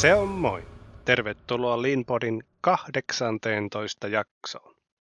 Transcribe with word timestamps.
Se 0.00 0.14
on 0.14 0.28
moi. 0.28 0.62
Tervetuloa 1.04 1.82
Leanpodin 1.82 2.42
18 2.60 4.08
jaksoon. 4.08 4.74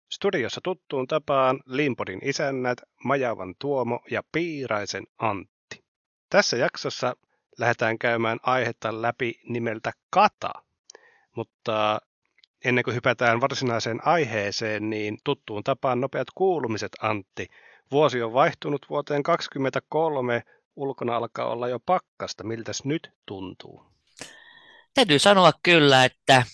Studiossa 0.09 0.61
tuttuun 0.65 1.07
tapaan 1.07 1.61
Leanpodin 1.67 2.19
isännät 2.23 2.79
Majavan 3.05 3.55
Tuomo 3.59 4.01
ja 4.11 4.23
Piiraisen 4.33 5.07
Antti. 5.19 5.85
Tässä 6.31 6.57
jaksossa 6.57 7.17
lähdetään 7.59 7.99
käymään 7.99 8.39
aihetta 8.43 9.03
läpi 9.03 9.41
nimeltä 9.49 9.93
kata. 10.11 10.53
Mutta 11.37 12.01
ennen 12.65 12.85
kuin 12.85 12.95
hypätään 12.95 13.41
varsinaiseen 13.41 14.07
aiheeseen, 14.07 14.91
niin 14.91 15.19
tuttuun 15.25 15.65
tapaan 15.65 16.01
nopeat 16.01 16.29
kuulumiset 16.35 16.93
Antti. 17.03 17.49
Vuosi 17.93 18.23
on 18.23 18.33
vaihtunut 18.33 18.87
vuoteen 18.91 19.23
2023, 19.23 20.43
ulkona 20.77 21.17
alkaa 21.17 21.47
olla 21.47 21.69
jo 21.69 21.81
pakkasta. 21.81 22.45
Miltäs 22.45 22.85
nyt 22.85 23.13
tuntuu? 23.27 23.90
Täytyy 24.95 25.19
sanoa 25.19 25.53
kyllä, 25.63 26.05
että 26.05 26.45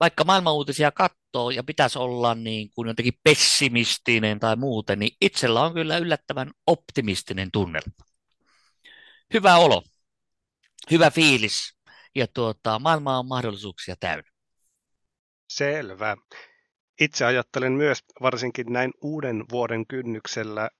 vaikka 0.00 0.24
maailman 0.24 0.54
uutisia 0.54 0.92
katsoo 0.92 1.50
ja 1.50 1.62
pitäisi 1.62 1.98
olla 1.98 2.34
niin 2.34 2.70
kuin 2.74 2.88
jotenkin 2.88 3.18
pessimistinen 3.24 4.40
tai 4.40 4.56
muuten, 4.56 4.98
niin 4.98 5.16
itsellä 5.20 5.62
on 5.62 5.74
kyllä 5.74 5.98
yllättävän 5.98 6.50
optimistinen 6.66 7.50
tunnelma. 7.50 8.04
Hyvä 9.34 9.56
olo, 9.56 9.82
hyvä 10.90 11.10
fiilis 11.10 11.76
ja 12.14 12.26
tuota, 12.26 12.78
maailma 12.78 13.18
on 13.18 13.26
mahdollisuuksia 13.26 13.96
täynnä. 14.00 14.30
Selvä. 15.48 16.16
Itse 17.00 17.24
ajattelen 17.24 17.72
myös 17.72 18.04
varsinkin 18.22 18.72
näin 18.72 18.92
uuden 19.02 19.44
vuoden 19.50 19.86
kynnyksellä, 19.86 20.70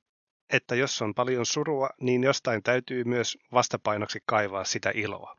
että 0.52 0.74
jos 0.74 1.02
on 1.02 1.14
paljon 1.14 1.46
surua, 1.46 1.90
niin 2.00 2.22
jostain 2.22 2.62
täytyy 2.62 3.04
myös 3.04 3.38
vastapainoksi 3.52 4.18
kaivaa 4.26 4.64
sitä 4.64 4.90
iloa. 4.94 5.36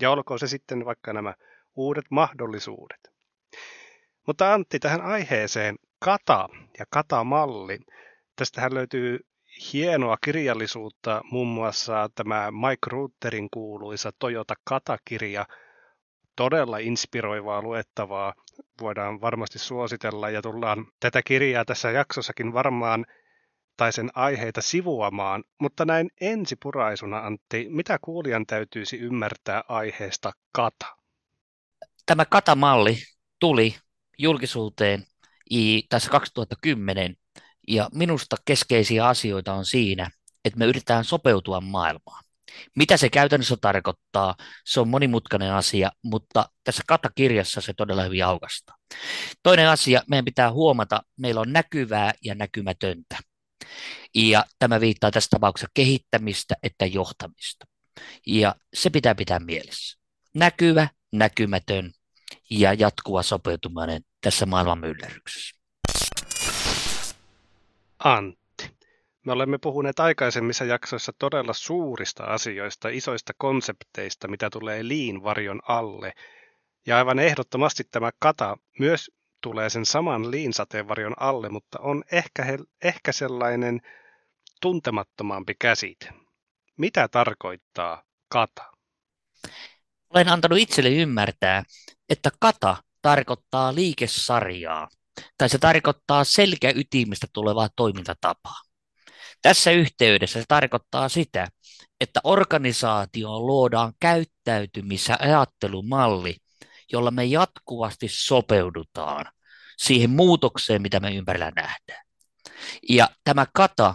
Ja 0.00 0.10
olkoon 0.10 0.38
se 0.38 0.46
sitten 0.46 0.84
vaikka 0.84 1.12
nämä 1.12 1.34
uudet 1.76 2.04
mahdollisuudet. 2.10 3.14
Mutta 4.26 4.54
Antti, 4.54 4.78
tähän 4.78 5.00
aiheeseen 5.00 5.76
kata 5.98 6.48
ja 6.78 6.84
katamalli. 6.90 7.78
Tästähän 8.36 8.74
löytyy 8.74 9.18
hienoa 9.72 10.16
kirjallisuutta, 10.24 11.20
muun 11.30 11.48
muassa 11.48 12.10
tämä 12.14 12.50
Mike 12.50 12.86
Rutterin 12.90 13.48
kuuluisa 13.50 14.10
Toyota 14.18 14.54
Kata-kirja, 14.64 15.46
todella 16.36 16.78
inspiroivaa 16.78 17.62
luettavaa, 17.62 18.34
voidaan 18.80 19.20
varmasti 19.20 19.58
suositella 19.58 20.30
ja 20.30 20.42
tullaan 20.42 20.86
tätä 21.00 21.22
kirjaa 21.22 21.64
tässä 21.64 21.90
jaksossakin 21.90 22.52
varmaan 22.52 23.06
tai 23.76 23.92
sen 23.92 24.10
aiheita 24.14 24.62
sivuamaan, 24.62 25.44
mutta 25.60 25.84
näin 25.84 26.10
ensipuraisuna 26.20 27.18
Antti, 27.18 27.66
mitä 27.70 27.98
kuulijan 28.02 28.46
täytyisi 28.46 28.96
ymmärtää 28.96 29.64
aiheesta 29.68 30.32
kata? 30.52 30.86
Tämä 32.06 32.24
katamalli 32.24 32.96
tuli 33.40 33.76
julkisuuteen 34.18 35.04
tässä 35.88 36.10
2010 36.10 37.16
ja 37.68 37.88
minusta 37.94 38.36
keskeisiä 38.44 39.06
asioita 39.06 39.54
on 39.54 39.66
siinä, 39.66 40.10
että 40.44 40.58
me 40.58 40.64
yritetään 40.66 41.04
sopeutua 41.04 41.60
maailmaan. 41.60 42.24
Mitä 42.76 42.96
se 42.96 43.10
käytännössä 43.10 43.56
tarkoittaa, 43.60 44.34
se 44.64 44.80
on 44.80 44.88
monimutkainen 44.88 45.52
asia, 45.52 45.90
mutta 46.02 46.48
tässä 46.64 46.82
katakirjassa 46.86 47.60
se 47.60 47.72
todella 47.76 48.02
hyvin 48.02 48.24
aukastaa. 48.24 48.76
Toinen 49.42 49.68
asia, 49.68 50.02
meidän 50.10 50.24
pitää 50.24 50.52
huomata, 50.52 51.02
meillä 51.16 51.40
on 51.40 51.52
näkyvää 51.52 52.12
ja 52.24 52.34
näkymätöntä. 52.34 53.16
Ja 54.14 54.44
tämä 54.58 54.80
viittaa 54.80 55.10
tässä 55.10 55.28
tapauksessa 55.30 55.70
kehittämistä 55.74 56.54
että 56.62 56.86
johtamista. 56.86 57.66
Ja 58.26 58.54
se 58.74 58.90
pitää 58.90 59.14
pitää 59.14 59.38
mielessä. 59.38 59.98
Näkyvä, 60.34 60.88
näkymätön 61.12 61.92
ja 62.50 62.72
jatkuva 62.72 63.22
sopeutuminen 63.22 64.02
tässä 64.20 64.46
maailman 64.46 64.78
myllerryksessä. 64.78 65.56
Antti, 67.98 68.70
me 69.26 69.32
olemme 69.32 69.58
puhuneet 69.58 70.00
aikaisemmissa 70.00 70.64
jaksoissa 70.64 71.12
todella 71.18 71.52
suurista 71.52 72.24
asioista, 72.24 72.88
isoista 72.88 73.32
konsepteista, 73.38 74.28
mitä 74.28 74.50
tulee 74.50 74.88
liin 74.88 75.22
varjon 75.22 75.60
alle. 75.68 76.12
Ja 76.86 76.96
aivan 76.96 77.18
ehdottomasti 77.18 77.84
tämä 77.90 78.10
kata 78.18 78.56
myös 78.78 79.10
tulee 79.44 79.70
sen 79.70 79.86
saman 79.86 80.30
liinsateenvarjon 80.30 81.14
alle, 81.20 81.48
mutta 81.48 81.78
on 81.80 82.04
ehkä, 82.12 82.44
he, 82.44 82.58
ehkä 82.84 83.12
sellainen 83.12 83.80
tuntemattomampi 84.60 85.54
käsite. 85.58 86.08
Mitä 86.78 87.08
tarkoittaa 87.08 88.02
kata? 88.28 88.62
Olen 90.10 90.28
antanut 90.28 90.58
itselle 90.58 90.90
ymmärtää, 90.90 91.62
että 92.08 92.30
kata 92.40 92.76
tarkoittaa 93.02 93.74
liikesarjaa, 93.74 94.88
tai 95.38 95.48
se 95.48 95.58
tarkoittaa 95.58 96.24
selkäytimistä 96.24 97.26
tulevaa 97.32 97.68
toimintatapaa. 97.76 98.60
Tässä 99.42 99.70
yhteydessä 99.70 100.40
se 100.40 100.44
tarkoittaa 100.48 101.08
sitä, 101.08 101.48
että 102.00 102.20
organisaatioon 102.24 103.46
luodaan 103.46 103.92
käyttäytymis- 104.00 105.08
ja 105.08 105.16
ajattelumalli, 105.20 106.36
jolla 106.92 107.10
me 107.10 107.24
jatkuvasti 107.24 108.06
sopeudutaan 108.10 109.26
siihen 109.76 110.10
muutokseen, 110.10 110.82
mitä 110.82 111.00
me 111.00 111.14
ympärillä 111.14 111.52
nähdään. 111.56 112.04
Ja 112.88 113.08
tämä 113.24 113.46
kata 113.54 113.94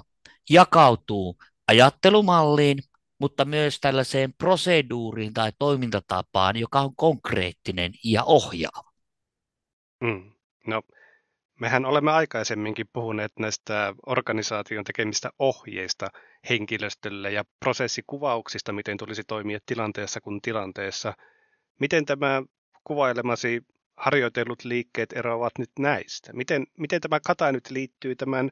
jakautuu 0.50 1.38
ajattelumalliin, 1.68 2.78
mutta 3.20 3.46
myös 3.46 3.80
tällaiseen 3.80 4.34
proseduuriin 4.34 5.34
tai 5.34 5.52
toimintatapaan, 5.60 6.56
joka 6.56 6.82
on 6.82 6.96
konkreettinen 6.96 7.92
ja 8.04 8.24
ohjaava. 8.24 8.92
Mm. 10.02 10.32
No, 10.68 10.82
mehän 11.60 11.86
olemme 11.86 12.12
aikaisemminkin 12.12 12.90
puhuneet 12.94 13.32
näistä 13.40 13.94
organisaation 14.06 14.84
tekemistä 14.84 15.30
ohjeista 15.40 16.08
henkilöstölle 16.50 17.32
ja 17.32 17.44
prosessikuvauksista, 17.60 18.74
miten 18.74 18.98
tulisi 18.98 19.24
toimia 19.24 19.60
tilanteessa 19.66 20.22
kuin 20.22 20.42
tilanteessa. 20.42 21.14
Miten 21.80 22.06
tämä 22.06 22.42
kuvailemasi 22.90 23.62
harjoitellut 23.98 24.64
liikkeet 24.64 25.14
eroavat 25.14 25.58
nyt 25.58 25.72
näistä? 25.80 26.34
Miten, 26.34 26.68
miten 26.78 27.02
tämä 27.02 27.20
kata 27.20 27.52
nyt 27.52 27.70
liittyy 27.70 28.16
tämän 28.16 28.50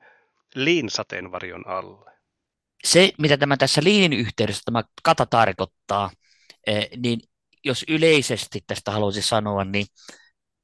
liinsateenvarjon 0.55 1.67
alle? 1.67 2.11
Se, 2.83 3.11
mitä 3.17 3.37
tämä 3.37 3.57
tässä 3.57 3.81
liinin 3.83 4.19
yhteydessä 4.19 4.61
tämä 4.65 4.83
kata 5.03 5.25
tarkoittaa, 5.25 6.11
eh, 6.67 6.89
niin 6.97 7.19
jos 7.63 7.85
yleisesti 7.87 8.63
tästä 8.67 8.91
haluaisin 8.91 9.23
sanoa, 9.23 9.63
niin 9.63 9.85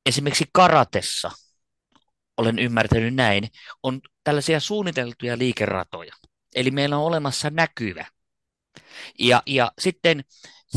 esimerkiksi 0.05 0.45
karatessa, 0.51 1.31
olen 2.37 2.59
ymmärtänyt 2.59 3.15
näin, 3.15 3.47
on 3.83 4.01
tällaisia 4.23 4.59
suunniteltuja 4.59 5.37
liikeratoja. 5.37 6.13
Eli 6.55 6.71
meillä 6.71 6.97
on 6.97 7.03
olemassa 7.03 7.49
näkyvä. 7.49 8.05
Ja, 9.19 9.43
ja 9.45 9.71
sitten 9.79 10.23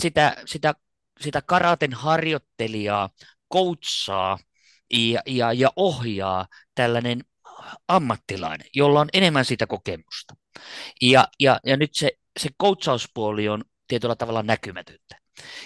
sitä, 0.01 0.37
sitä, 0.47 0.75
sitä 1.21 1.43
karaten 1.43 1.93
harjoittelijaa 1.93 3.11
coachaa 3.53 4.39
ja, 4.93 5.23
ja, 5.27 5.53
ja 5.53 5.73
ohjaa 5.77 6.47
tällainen 6.75 7.25
ammattilainen, 7.89 8.67
jolla 8.75 9.01
on 9.01 9.09
enemmän 9.13 9.45
sitä 9.45 9.67
kokemusta. 9.67 10.35
Ja, 11.03 11.29
ja, 11.41 11.61
ja 11.65 11.77
nyt 11.77 11.95
se, 11.95 12.11
se 12.39 12.49
coachauspuoli 12.63 13.49
on 13.49 13.65
tietyllä 13.89 14.17
tavalla 14.17 14.43
näkymätöntä. 14.43 15.19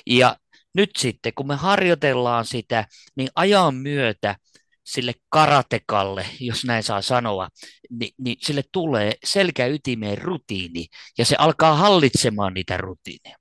Ja 0.06 0.36
nyt 0.74 0.90
sitten, 0.98 1.32
kun 1.34 1.46
me 1.46 1.54
harjoitellaan 1.54 2.44
sitä, 2.44 2.86
niin 3.16 3.28
ajan 3.34 3.74
myötä 3.74 4.36
sille 4.84 5.14
karatekalle, 5.28 6.26
jos 6.40 6.64
näin 6.64 6.82
saa 6.82 7.02
sanoa, 7.02 7.48
niin, 7.90 8.14
niin 8.18 8.36
sille 8.40 8.62
tulee 8.72 9.12
selkäytimeen 9.24 10.18
rutiini 10.18 10.86
ja 11.18 11.24
se 11.24 11.36
alkaa 11.38 11.76
hallitsemaan 11.76 12.54
niitä 12.54 12.76
rutiineja. 12.76 13.39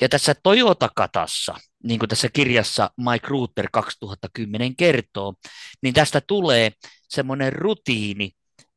Ja 0.00 0.08
tässä 0.08 0.34
Toyota-katassa, 0.42 1.54
niin 1.84 1.98
kuin 1.98 2.08
tässä 2.08 2.28
kirjassa 2.28 2.90
Mike 2.96 3.26
Ruther 3.26 3.68
2010 3.72 4.76
kertoo, 4.76 5.34
niin 5.82 5.94
tästä 5.94 6.20
tulee 6.20 6.72
semmoinen 7.08 7.52
rutiini, 7.52 8.30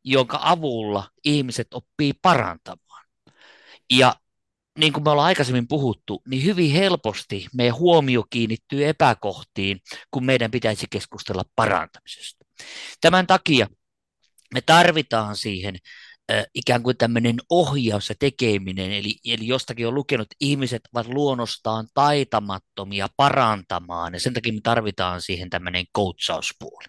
jonka 0.04 0.40
avulla 0.42 1.10
ihmiset 1.26 1.68
oppii 1.74 2.14
parantamaan. 2.22 3.06
Ja 3.94 4.16
niin 4.80 4.94
kuin 4.94 5.04
me 5.04 5.10
ollaan 5.10 5.28
aikaisemmin 5.28 5.68
puhuttu, 5.68 6.22
niin 6.28 6.44
hyvin 6.44 6.72
helposti 6.72 7.48
meidän 7.54 7.76
huomio 7.76 8.24
kiinnittyy 8.30 8.88
epäkohtiin, 8.88 9.80
kun 10.12 10.26
meidän 10.26 10.52
pitäisi 10.52 10.88
keskustella 10.90 11.44
parantamisesta. 11.56 12.46
Tämän 13.02 13.28
takia 13.28 13.68
me 14.54 14.62
tarvitaan 14.62 15.36
siihen 15.36 15.76
ikään 16.56 16.84
kuin 16.84 16.98
tämmöinen 16.98 17.36
ohjaus 17.50 18.10
ja 18.10 18.16
tekeminen, 18.20 18.92
eli, 18.92 19.16
eli 19.26 19.48
jostakin 19.48 19.88
on 19.88 19.96
lukenut, 19.96 20.26
että 20.26 20.36
ihmiset 20.40 20.82
ovat 20.94 21.08
luonnostaan 21.08 21.88
taitamattomia 21.94 23.08
parantamaan, 23.18 24.14
ja 24.14 24.20
sen 24.20 24.34
takia 24.34 24.54
me 24.54 24.60
tarvitaan 24.64 25.22
siihen 25.22 25.50
tämmöinen 25.50 25.86
coachauspuoli. 25.98 26.86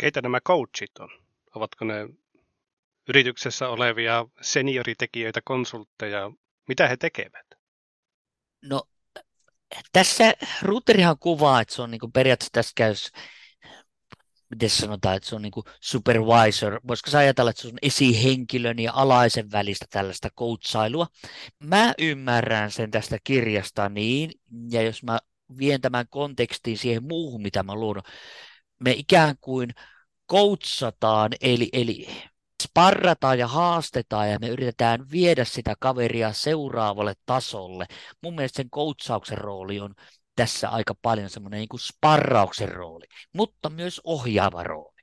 Keitä 0.00 0.22
nämä 0.22 0.40
coachit 0.40 0.98
on? 0.98 1.08
Ovatko 1.54 1.84
ne 1.84 2.08
yrityksessä 3.08 3.68
olevia 3.68 4.26
senioritekijöitä, 4.40 5.40
konsultteja? 5.44 6.30
Mitä 6.68 6.88
he 6.88 6.96
tekevät? 6.96 7.46
No, 8.62 8.82
Tässä 9.92 10.34
routerihan 10.62 11.18
kuvaa, 11.18 11.60
että 11.60 11.74
se 11.74 11.82
on 11.82 11.90
niin 11.90 12.12
periaatteessa 12.12 12.52
tässä 12.52 12.72
käy 12.76 12.94
miten 14.50 14.70
sanotaan, 14.70 15.16
että 15.16 15.28
se 15.28 15.34
on 15.34 15.42
niin 15.42 15.52
supervisor, 15.80 16.80
voisiko 16.88 17.10
sä 17.10 17.18
ajatella, 17.18 17.50
että 17.50 17.62
se 17.62 17.68
on 17.68 17.78
esihenkilön 17.82 18.78
ja 18.78 18.92
alaisen 18.94 19.52
välistä 19.52 19.86
tällaista 19.90 20.28
coachailua. 20.38 21.06
Mä 21.64 21.94
ymmärrän 21.98 22.70
sen 22.70 22.90
tästä 22.90 23.18
kirjasta 23.24 23.88
niin, 23.88 24.30
ja 24.70 24.82
jos 24.82 25.02
mä 25.02 25.18
vien 25.58 25.80
tämän 25.80 26.06
kontekstiin 26.10 26.78
siihen 26.78 27.04
muuhun, 27.04 27.42
mitä 27.42 27.62
mä 27.62 27.74
luon, 27.74 28.02
me 28.80 28.90
ikään 28.90 29.34
kuin 29.40 29.70
coachataan, 30.30 31.32
eli, 31.40 31.68
eli 31.72 32.08
sparrataan 32.62 33.38
ja 33.38 33.48
haastetaan 33.48 34.30
ja 34.30 34.38
me 34.38 34.48
yritetään 34.48 35.10
viedä 35.10 35.44
sitä 35.44 35.74
kaveria 35.80 36.32
seuraavalle 36.32 37.14
tasolle. 37.26 37.86
Mun 38.22 38.34
mielestä 38.34 38.56
sen 38.56 38.70
coachauksen 38.70 39.38
rooli 39.38 39.80
on 39.80 39.94
tässä 40.36 40.68
aika 40.68 40.94
paljon 41.02 41.30
semmoinen 41.30 41.58
niin 41.58 41.80
sparrauksen 41.80 42.68
rooli, 42.68 43.04
mutta 43.32 43.70
myös 43.70 44.00
ohjaava 44.04 44.62
rooli. 44.62 45.02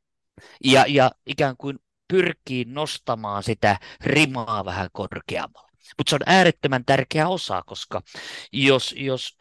Ja, 0.64 0.86
ja 0.88 1.12
ikään 1.26 1.58
kuin 1.58 1.80
pyrkii 2.08 2.66
nostamaan 2.66 3.44
sitä 3.44 3.78
rimaa 4.02 4.66
vähän 4.66 4.90
korkeammalle. 4.92 5.72
Mutta 5.98 6.10
se 6.10 6.16
on 6.16 6.22
äärettömän 6.26 6.86
tärkeä 6.86 7.28
osa, 7.28 7.62
koska 7.66 8.02
jos, 8.52 8.96
jos 8.98 9.38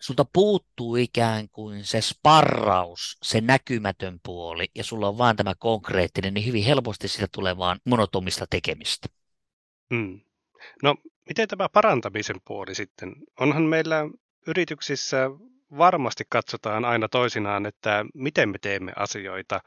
sulta 0.00 0.24
puuttuu 0.32 0.96
ikään 0.96 1.48
kuin 1.48 1.84
se 1.84 2.00
sparraus, 2.00 3.18
se 3.22 3.40
näkymätön 3.40 4.20
puoli, 4.22 4.66
ja 4.74 4.84
sulla 4.84 5.08
on 5.08 5.18
vaan 5.18 5.36
tämä 5.36 5.54
konkreettinen, 5.58 6.34
niin 6.34 6.46
hyvin 6.46 6.64
helposti 6.64 7.08
sitä 7.08 7.26
tulee 7.32 7.56
vaan 7.56 7.80
monotomista 7.86 8.46
tekemistä. 8.50 9.08
Hmm. 9.94 10.20
No, 10.82 10.94
miten 11.28 11.48
tämä 11.48 11.68
parantamisen 11.68 12.36
puoli 12.44 12.74
sitten? 12.74 13.12
Onhan 13.40 13.62
meillä 13.62 13.96
yrityksissä 14.46 15.30
varmasti 15.78 16.24
katsotaan 16.28 16.84
aina 16.84 17.08
toisinaan, 17.08 17.66
että 17.66 18.04
miten 18.14 18.48
me 18.48 18.58
teemme 18.58 18.92
asioita, 18.96 19.60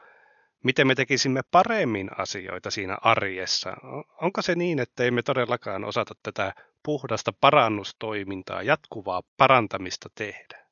miten 0.64 0.86
me 0.86 0.94
tekisimme 0.94 1.40
paremmin 1.50 2.10
asioita 2.18 2.70
siinä 2.70 2.98
arjessa. 3.02 3.76
Onko 4.22 4.42
se 4.42 4.54
niin, 4.54 4.78
että 4.78 5.04
emme 5.04 5.22
todellakaan 5.22 5.84
osata 5.84 6.14
tätä 6.22 6.52
puhdasta 6.82 7.32
parannustoimintaa, 7.40 8.62
jatkuvaa 8.62 9.22
parantamista 9.36 10.08
tehdä? 10.14 10.66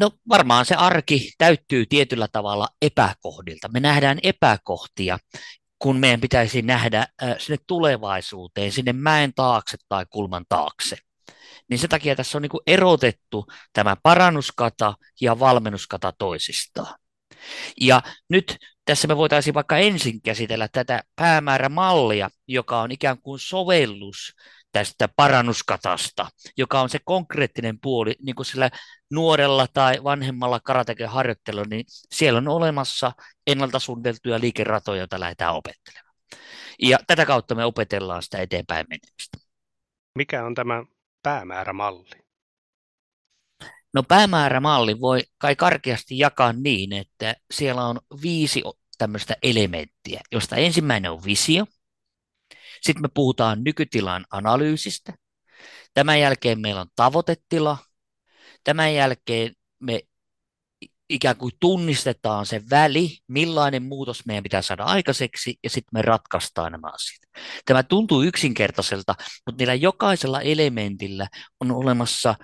No 0.00 0.10
varmaan 0.28 0.64
se 0.64 0.74
arki 0.74 1.32
täyttyy 1.38 1.86
tietyllä 1.86 2.28
tavalla 2.32 2.68
epäkohdilta. 2.82 3.68
Me 3.68 3.80
nähdään 3.80 4.18
epäkohtia, 4.22 5.18
kun 5.78 5.96
meidän 5.96 6.20
pitäisi 6.20 6.62
nähdä 6.62 6.98
äh, 6.98 7.34
sinne 7.38 7.58
tulevaisuuteen, 7.66 8.72
sinne 8.72 8.92
mäen 8.92 9.32
taakse 9.34 9.76
tai 9.88 10.06
kulman 10.10 10.44
taakse 10.48 10.96
niin 11.68 11.78
sen 11.78 11.90
takia 11.90 12.16
tässä 12.16 12.38
on 12.38 12.42
niin 12.42 12.50
kuin 12.50 12.62
erotettu 12.66 13.46
tämä 13.72 13.96
parannuskata 14.02 14.94
ja 15.20 15.38
valmennuskata 15.38 16.12
toisistaan. 16.18 16.94
Ja 17.80 18.02
nyt 18.28 18.56
tässä 18.84 19.08
me 19.08 19.16
voitaisiin 19.16 19.54
vaikka 19.54 19.76
ensin 19.78 20.22
käsitellä 20.22 20.68
tätä 20.68 21.02
päämäärämallia, 21.16 22.30
joka 22.48 22.80
on 22.80 22.92
ikään 22.92 23.22
kuin 23.22 23.38
sovellus 23.38 24.34
tästä 24.72 25.08
parannuskatasta, 25.16 26.28
joka 26.56 26.80
on 26.80 26.88
se 26.88 26.98
konkreettinen 27.04 27.78
puoli, 27.80 28.16
niin 28.22 28.34
kuin 28.34 28.46
sillä 28.46 28.70
nuorella 29.10 29.66
tai 29.74 30.04
vanhemmalla 30.04 30.60
karateken 30.60 31.08
harjoittelulla, 31.08 31.66
niin 31.70 31.84
siellä 32.14 32.38
on 32.38 32.48
olemassa 32.48 33.12
ennalta 33.46 33.78
suunniteltuja 33.78 34.40
liikeratoja, 34.40 34.98
joita 34.98 35.20
lähdetään 35.20 35.54
opettelemaan. 35.54 36.14
Ja 36.82 36.98
tätä 37.06 37.26
kautta 37.26 37.54
me 37.54 37.64
opetellaan 37.64 38.22
sitä 38.22 38.38
eteenpäin 38.38 38.86
menemistä. 38.88 39.38
Mikä 40.14 40.44
on 40.44 40.54
tämä 40.54 40.84
päämäärämalli? 41.22 42.22
No 43.94 44.02
päämäärämalli 44.02 45.00
voi 45.00 45.20
kai 45.38 45.56
karkeasti 45.56 46.18
jakaa 46.18 46.52
niin, 46.52 46.92
että 46.92 47.34
siellä 47.50 47.86
on 47.86 48.00
viisi 48.22 48.62
tämmöistä 48.98 49.36
elementtiä, 49.42 50.20
josta 50.32 50.56
ensimmäinen 50.56 51.10
on 51.10 51.24
visio. 51.24 51.66
Sitten 52.80 53.02
me 53.02 53.08
puhutaan 53.14 53.64
nykytilan 53.64 54.26
analyysistä. 54.30 55.12
Tämän 55.94 56.20
jälkeen 56.20 56.60
meillä 56.60 56.80
on 56.80 56.90
tavoitetila. 56.96 57.78
Tämän 58.64 58.94
jälkeen 58.94 59.54
me 59.80 60.00
ikään 61.12 61.36
kuin 61.36 61.52
tunnistetaan 61.60 62.46
se 62.46 62.62
väli, 62.70 63.18
millainen 63.28 63.82
muutos 63.82 64.26
meidän 64.26 64.42
pitää 64.42 64.62
saada 64.62 64.84
aikaiseksi, 64.84 65.58
ja 65.64 65.70
sitten 65.70 65.90
me 65.92 66.02
ratkaistaan 66.02 66.72
nämä 66.72 66.86
asiat. 66.86 67.46
Tämä 67.64 67.82
tuntuu 67.82 68.22
yksinkertaiselta, 68.22 69.14
mutta 69.46 69.58
niillä 69.58 69.74
jokaisella 69.74 70.40
elementillä 70.40 71.28
on 71.60 71.70
olemassa 71.70 72.34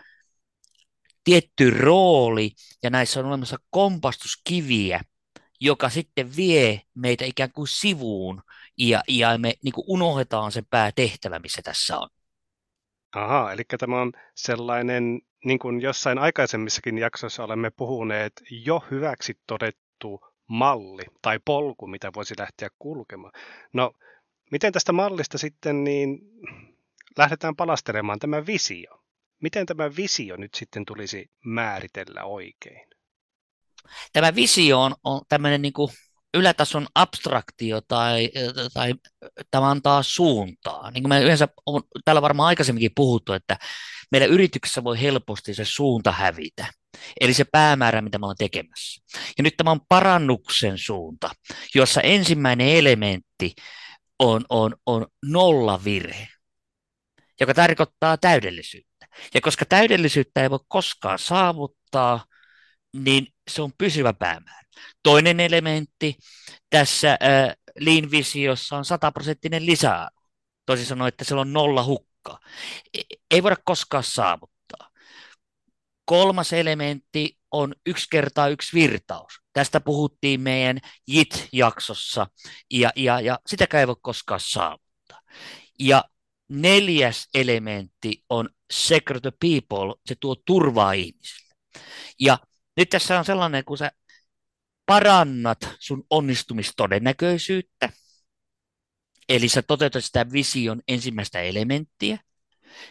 tietty 1.25 1.71
rooli, 1.71 2.51
ja 2.83 2.91
näissä 2.91 3.21
on 3.21 3.27
olemassa 3.27 3.57
kompastuskiviä, 3.71 5.01
joka 5.61 5.89
sitten 5.89 6.37
vie 6.37 6.81
meitä 6.95 7.25
ikään 7.25 7.53
kuin 7.53 7.69
sivuun, 7.69 8.43
ja, 8.79 9.03
ja 9.09 9.39
me 9.39 9.55
niin 9.65 9.73
kuin 9.73 9.85
unohdetaan 9.89 10.53
se 10.53 10.63
päätehtävä, 10.71 11.39
missä 11.39 11.63
tässä 11.63 11.99
on. 11.99 12.09
Aha, 13.17 13.53
eli 13.53 13.63
tämä 13.79 14.01
on 14.01 14.13
sellainen 14.35 15.21
niin 15.45 15.59
kuin 15.59 15.81
jossain 15.81 16.19
aikaisemmissakin 16.19 16.99
jaksoissa 16.99 17.45
olemme 17.45 17.71
puhuneet, 17.71 18.33
jo 18.51 18.85
hyväksi 18.91 19.39
todettu 19.47 20.21
malli 20.47 21.05
tai 21.23 21.41
polku, 21.45 21.87
mitä 21.87 22.11
voisi 22.17 22.35
lähteä 22.39 22.69
kulkemaan. 22.79 23.33
No, 23.73 23.93
miten 24.51 24.73
tästä 24.73 24.93
mallista 24.93 25.39
sitten 25.39 25.85
niin 25.85 26.19
lähdetään 27.19 27.57
palastelemaan 27.57 28.19
tämä 28.19 28.47
visio? 28.47 29.05
Miten 29.43 29.67
tämä 29.67 29.97
visio 29.97 30.37
nyt 30.37 30.55
sitten 30.55 30.85
tulisi 30.85 31.31
määritellä 31.45 32.25
oikein? 32.25 32.89
Tämä 34.13 34.35
visio 34.35 34.83
on, 34.83 34.95
on 35.05 35.21
tämmöinen 35.29 35.63
niin 35.63 35.73
kuin 35.73 35.91
ylätason 36.35 36.87
abstraktio 36.95 37.81
tai, 37.81 38.31
tai 38.75 38.95
tämä 39.51 39.71
antaa 39.71 40.03
suuntaa. 40.03 40.91
Niin 40.91 41.03
kuin 41.03 41.09
me 41.09 41.23
yleensä 41.23 41.49
on 41.67 41.83
täällä 42.05 42.23
varmaan 42.23 42.47
aikaisemminkin 42.47 42.93
puhuttu, 42.95 43.33
että 43.33 43.57
meidän 44.13 44.29
yrityksessä 44.31 44.85
voi 44.85 45.01
helposti 45.01 45.55
se 45.55 45.65
suunta 45.65 46.13
hävitä. 46.13 46.67
Eli 47.21 47.35
se 47.35 47.45
päämäärä, 47.45 48.03
mitä 48.03 48.19
me 48.19 48.27
ollaan 48.27 48.37
tekemässä. 48.39 49.03
Ja 49.39 49.43
nyt 49.43 49.57
tämä 49.57 49.71
on 49.71 49.81
parannuksen 49.89 50.79
suunta, 50.79 51.31
jossa 51.75 52.01
ensimmäinen 52.01 52.69
elementti 52.69 53.55
on, 54.19 54.45
on, 54.49 54.77
on 54.87 55.07
nollavirhe, 55.25 56.29
joka 57.41 57.55
tarkoittaa 57.55 58.17
täydellisyyttä. 58.17 59.07
Ja 59.35 59.41
koska 59.41 59.65
täydellisyyttä 59.65 60.43
ei 60.43 60.51
voi 60.51 60.59
koskaan 60.69 61.19
saavuttaa, 61.19 62.25
niin 62.93 63.27
se 63.51 63.63
on 63.63 63.73
pysyvä 63.79 64.13
päämäärä. 64.13 64.69
Toinen 65.03 65.41
elementti 65.41 66.17
tässä 66.71 67.13
äh, 67.13 67.57
Lean-visiossa 67.81 68.77
on 68.77 68.85
sataprosenttinen 68.85 69.67
lisäarvo. 69.67 70.21
Toisin 70.67 70.87
sanoen, 70.87 71.09
että 71.09 71.25
siellä 71.25 71.41
on 71.41 71.53
nolla 71.53 71.85
hukkaa. 71.85 72.08
E, 72.95 73.01
ei 73.31 73.43
voida 73.43 73.57
koskaan 73.65 74.05
saavuttaa. 74.05 74.91
Kolmas 76.05 76.53
elementti 76.53 77.39
on 77.51 77.75
yksi 77.87 78.07
kertaa 78.11 78.49
yksi 78.49 78.77
virtaus. 78.77 79.33
Tästä 79.53 79.81
puhuttiin 79.81 80.41
meidän 80.41 80.79
JIT-jaksossa, 81.09 82.27
ja, 82.71 82.91
ja, 82.97 83.21
ja 83.21 83.39
sitäkään 83.47 83.81
ei 83.81 83.87
voi 83.87 83.97
koskaan 84.03 84.41
saavuttaa. 84.41 85.21
Ja 85.79 86.05
neljäs 86.49 87.29
elementti 87.35 88.25
on 88.29 88.49
secure 88.71 89.21
the 89.21 89.33
people, 89.41 89.95
se 90.07 90.15
tuo 90.21 90.37
turvaa 90.47 90.93
ihmisille. 90.93 91.55
Ja 92.21 92.39
nyt 92.77 92.89
tässä 92.89 93.19
on 93.19 93.25
sellainen, 93.25 93.65
kun 93.65 93.79
sä 93.79 93.93
parannat 94.87 95.59
sun 95.79 96.05
onnistumistodennäköisyyttä, 96.11 97.91
eli 99.29 99.49
sä 99.49 99.63
toteutat 99.63 100.05
sitä 100.05 100.27
vision 100.33 100.81
ensimmäistä 100.89 101.41
elementtiä, 101.41 102.19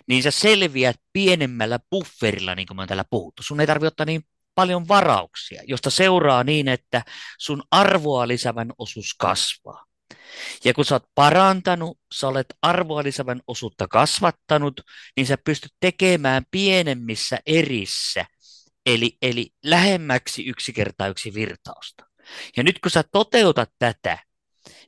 niin 0.08 0.24
sä 0.24 0.32
selviät 0.32 0.96
pienemmällä 1.14 1.80
bufferilla, 1.92 2.56
niin 2.56 2.68
kuin 2.68 2.76
mä 2.76 2.82
oon 2.82 2.88
täällä 2.88 3.06
puhuttu. 3.10 3.44
Sun 3.44 3.60
ei 3.60 3.68
tarvitse 3.68 3.88
ottaa 3.88 4.06
niin 4.06 4.22
paljon 4.56 4.88
varauksia, 4.88 5.62
josta 5.66 5.90
seuraa 5.90 6.44
niin, 6.44 6.68
että 6.68 7.04
sun 7.40 7.64
arvoa 7.72 8.28
lisävän 8.28 8.72
osuus 8.78 9.16
kasvaa. 9.20 9.86
Ja 10.64 10.74
kun 10.74 10.86
sä 10.86 10.96
oot 10.96 11.06
parantanut, 11.16 12.00
sä 12.14 12.28
olet 12.28 12.48
arvoa 12.62 13.04
lisävän 13.04 13.42
osuutta 13.48 13.88
kasvattanut, 13.88 14.82
niin 15.18 15.28
sä 15.28 15.38
pystyt 15.46 15.72
tekemään 15.80 16.44
pienemmissä 16.52 17.40
erissä– 17.46 18.26
eli, 18.88 19.18
eli 19.22 19.50
lähemmäksi 19.64 20.46
yksi 20.46 20.74
kertaa 20.74 21.08
yksi 21.08 21.34
virtausta. 21.34 22.06
Ja 22.58 22.64
nyt 22.64 22.80
kun 22.80 22.92
sä 22.92 23.04
toteutat 23.12 23.70
tätä, 23.80 24.20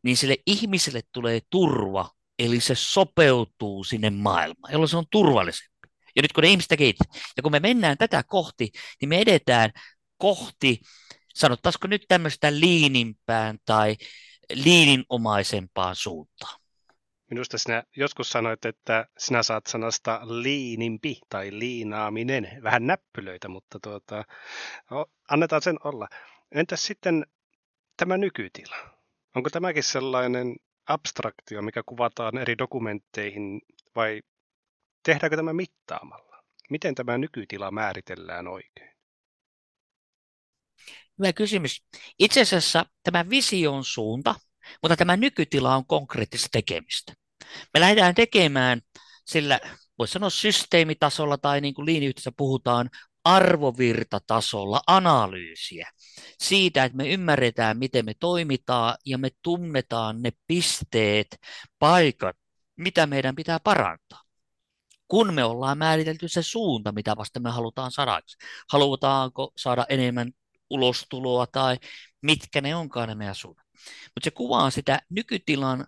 niin 0.03 0.17
sille 0.17 0.38
ihmiselle 0.48 1.01
tulee 1.12 1.39
turva, 1.50 2.09
eli 2.39 2.59
se 2.59 2.75
sopeutuu 2.75 3.83
sinne 3.83 4.09
maailmaan, 4.09 4.71
jolloin 4.71 4.89
se 4.89 4.98
on 4.98 5.05
turvallisempi. 5.12 5.89
Ja 6.15 6.21
nyt 6.21 6.33
kun 6.33 6.41
ne 6.41 6.50
ihmiset 6.50 6.69
tekee 6.69 6.93
ja 7.38 7.43
kun 7.43 7.51
me 7.51 7.59
mennään 7.59 7.98
tätä 7.98 8.24
kohti, 8.24 8.71
niin 9.01 9.09
me 9.09 9.17
edetään 9.19 9.71
kohti, 10.17 10.79
sanottaisiko 11.36 11.88
nyt 11.88 12.05
tämmöistä 12.07 12.59
liinimpään 12.59 13.57
tai 13.65 13.95
liininomaisempaan 14.53 15.95
suuntaan. 15.95 16.59
Minusta 17.29 17.57
sinä 17.57 17.83
joskus 17.98 18.29
sanoit, 18.29 18.65
että 18.65 19.07
sinä 19.17 19.43
saat 19.43 19.67
sanasta 19.67 20.21
liinimpi 20.24 21.19
tai 21.29 21.50
liinaaminen 21.51 22.63
vähän 22.63 22.88
näppylöitä, 22.88 23.48
mutta 23.48 23.79
tuota, 23.79 24.24
annetaan 25.29 25.62
sen 25.62 25.77
olla. 25.83 26.07
Entäs 26.51 26.86
sitten 26.86 27.25
tämä 27.98 28.17
nykytila? 28.17 28.98
Onko 29.36 29.50
tämäkin 29.50 29.83
sellainen 29.83 30.55
abstraktio, 30.88 31.62
mikä 31.62 31.83
kuvataan 31.86 32.38
eri 32.38 32.57
dokumentteihin, 32.57 33.62
vai 33.95 34.21
tehdäänkö 35.03 35.36
tämä 35.36 35.53
mittaamalla? 35.53 36.43
Miten 36.69 36.95
tämä 36.95 37.17
nykytila 37.17 37.71
määritellään 37.71 38.48
oikein? 38.48 38.89
Hyvä 41.19 41.33
kysymys. 41.33 41.83
Itse 42.19 42.41
asiassa 42.41 42.86
tämä 43.03 43.29
vision 43.29 43.83
suunta, 43.86 44.36
mutta 44.81 44.95
tämä 44.95 45.17
nykytila 45.17 45.75
on 45.75 45.86
konkreettista 45.86 46.48
tekemistä. 46.51 47.13
Me 47.74 47.79
lähdetään 47.79 48.15
tekemään 48.15 48.81
sillä, 49.25 49.59
voisi 50.00 50.12
sanoa 50.12 50.29
systeemitasolla 50.29 51.38
tai 51.38 51.62
niin 51.62 51.74
kuin 51.74 51.86
liiniyhteisössä 51.86 52.31
puhutaan, 52.38 52.89
arvovirtatasolla 53.23 54.81
analyysiä 54.88 55.91
siitä, 56.39 56.83
että 56.83 56.97
me 56.97 57.09
ymmärretään, 57.09 57.77
miten 57.77 58.05
me 58.05 58.13
toimitaan 58.19 58.95
ja 59.05 59.17
me 59.17 59.29
tunnetaan 59.41 60.21
ne 60.21 60.31
pisteet, 60.47 61.27
paikat, 61.79 62.35
mitä 62.75 63.07
meidän 63.07 63.35
pitää 63.35 63.59
parantaa. 63.59 64.23
Kun 65.07 65.33
me 65.33 65.43
ollaan 65.43 65.77
määritelty 65.77 66.27
se 66.27 66.43
suunta, 66.43 66.91
mitä 66.91 67.17
vasta 67.17 67.39
me 67.39 67.49
halutaan 67.49 67.91
saada. 67.91 68.19
Halutaanko 68.71 69.51
saada 69.57 69.85
enemmän 69.89 70.31
ulostuloa 70.69 71.47
tai 71.47 71.77
mitkä 72.21 72.61
ne 72.61 72.75
onkaan 72.75 73.09
ne 73.09 73.15
meidän 73.15 73.35
suunnat. 73.35 73.67
Mutta 74.15 74.23
se 74.23 74.31
kuvaa 74.31 74.69
sitä 74.69 75.01
nykytilan 75.09 75.88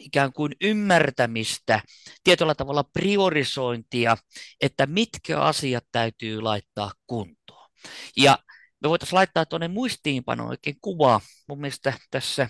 ikään 0.00 0.32
kuin 0.32 0.52
ymmärtämistä, 0.60 1.80
tietyllä 2.24 2.54
tavalla 2.54 2.84
priorisointia, 2.84 4.16
että 4.60 4.86
mitkä 4.86 5.40
asiat 5.40 5.84
täytyy 5.92 6.40
laittaa 6.40 6.92
kuntoon. 7.06 7.70
Ja 8.16 8.38
me 8.82 8.88
voitaisiin 8.88 9.16
laittaa 9.16 9.46
tuonne 9.46 9.68
muistiinpanoon 9.68 10.48
oikein 10.48 10.76
kuva, 10.80 11.20
mun 11.48 11.60
mielestä 11.60 11.92
tässä 12.10 12.48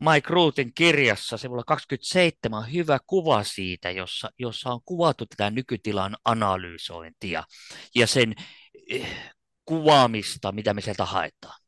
Mike 0.00 0.26
Ruthin 0.28 0.74
kirjassa 0.74 1.36
sivulla 1.36 1.64
27 1.64 2.58
on 2.58 2.72
hyvä 2.72 2.98
kuva 3.06 3.44
siitä, 3.44 3.90
jossa, 3.90 4.30
jossa 4.38 4.70
on 4.70 4.80
kuvattu 4.84 5.26
tätä 5.26 5.50
nykytilan 5.50 6.16
analysointia 6.24 7.44
ja 7.94 8.06
sen 8.06 8.34
eh, 8.90 9.32
kuvaamista, 9.64 10.52
mitä 10.52 10.74
me 10.74 10.80
sieltä 10.80 11.04
haetaan. 11.04 11.60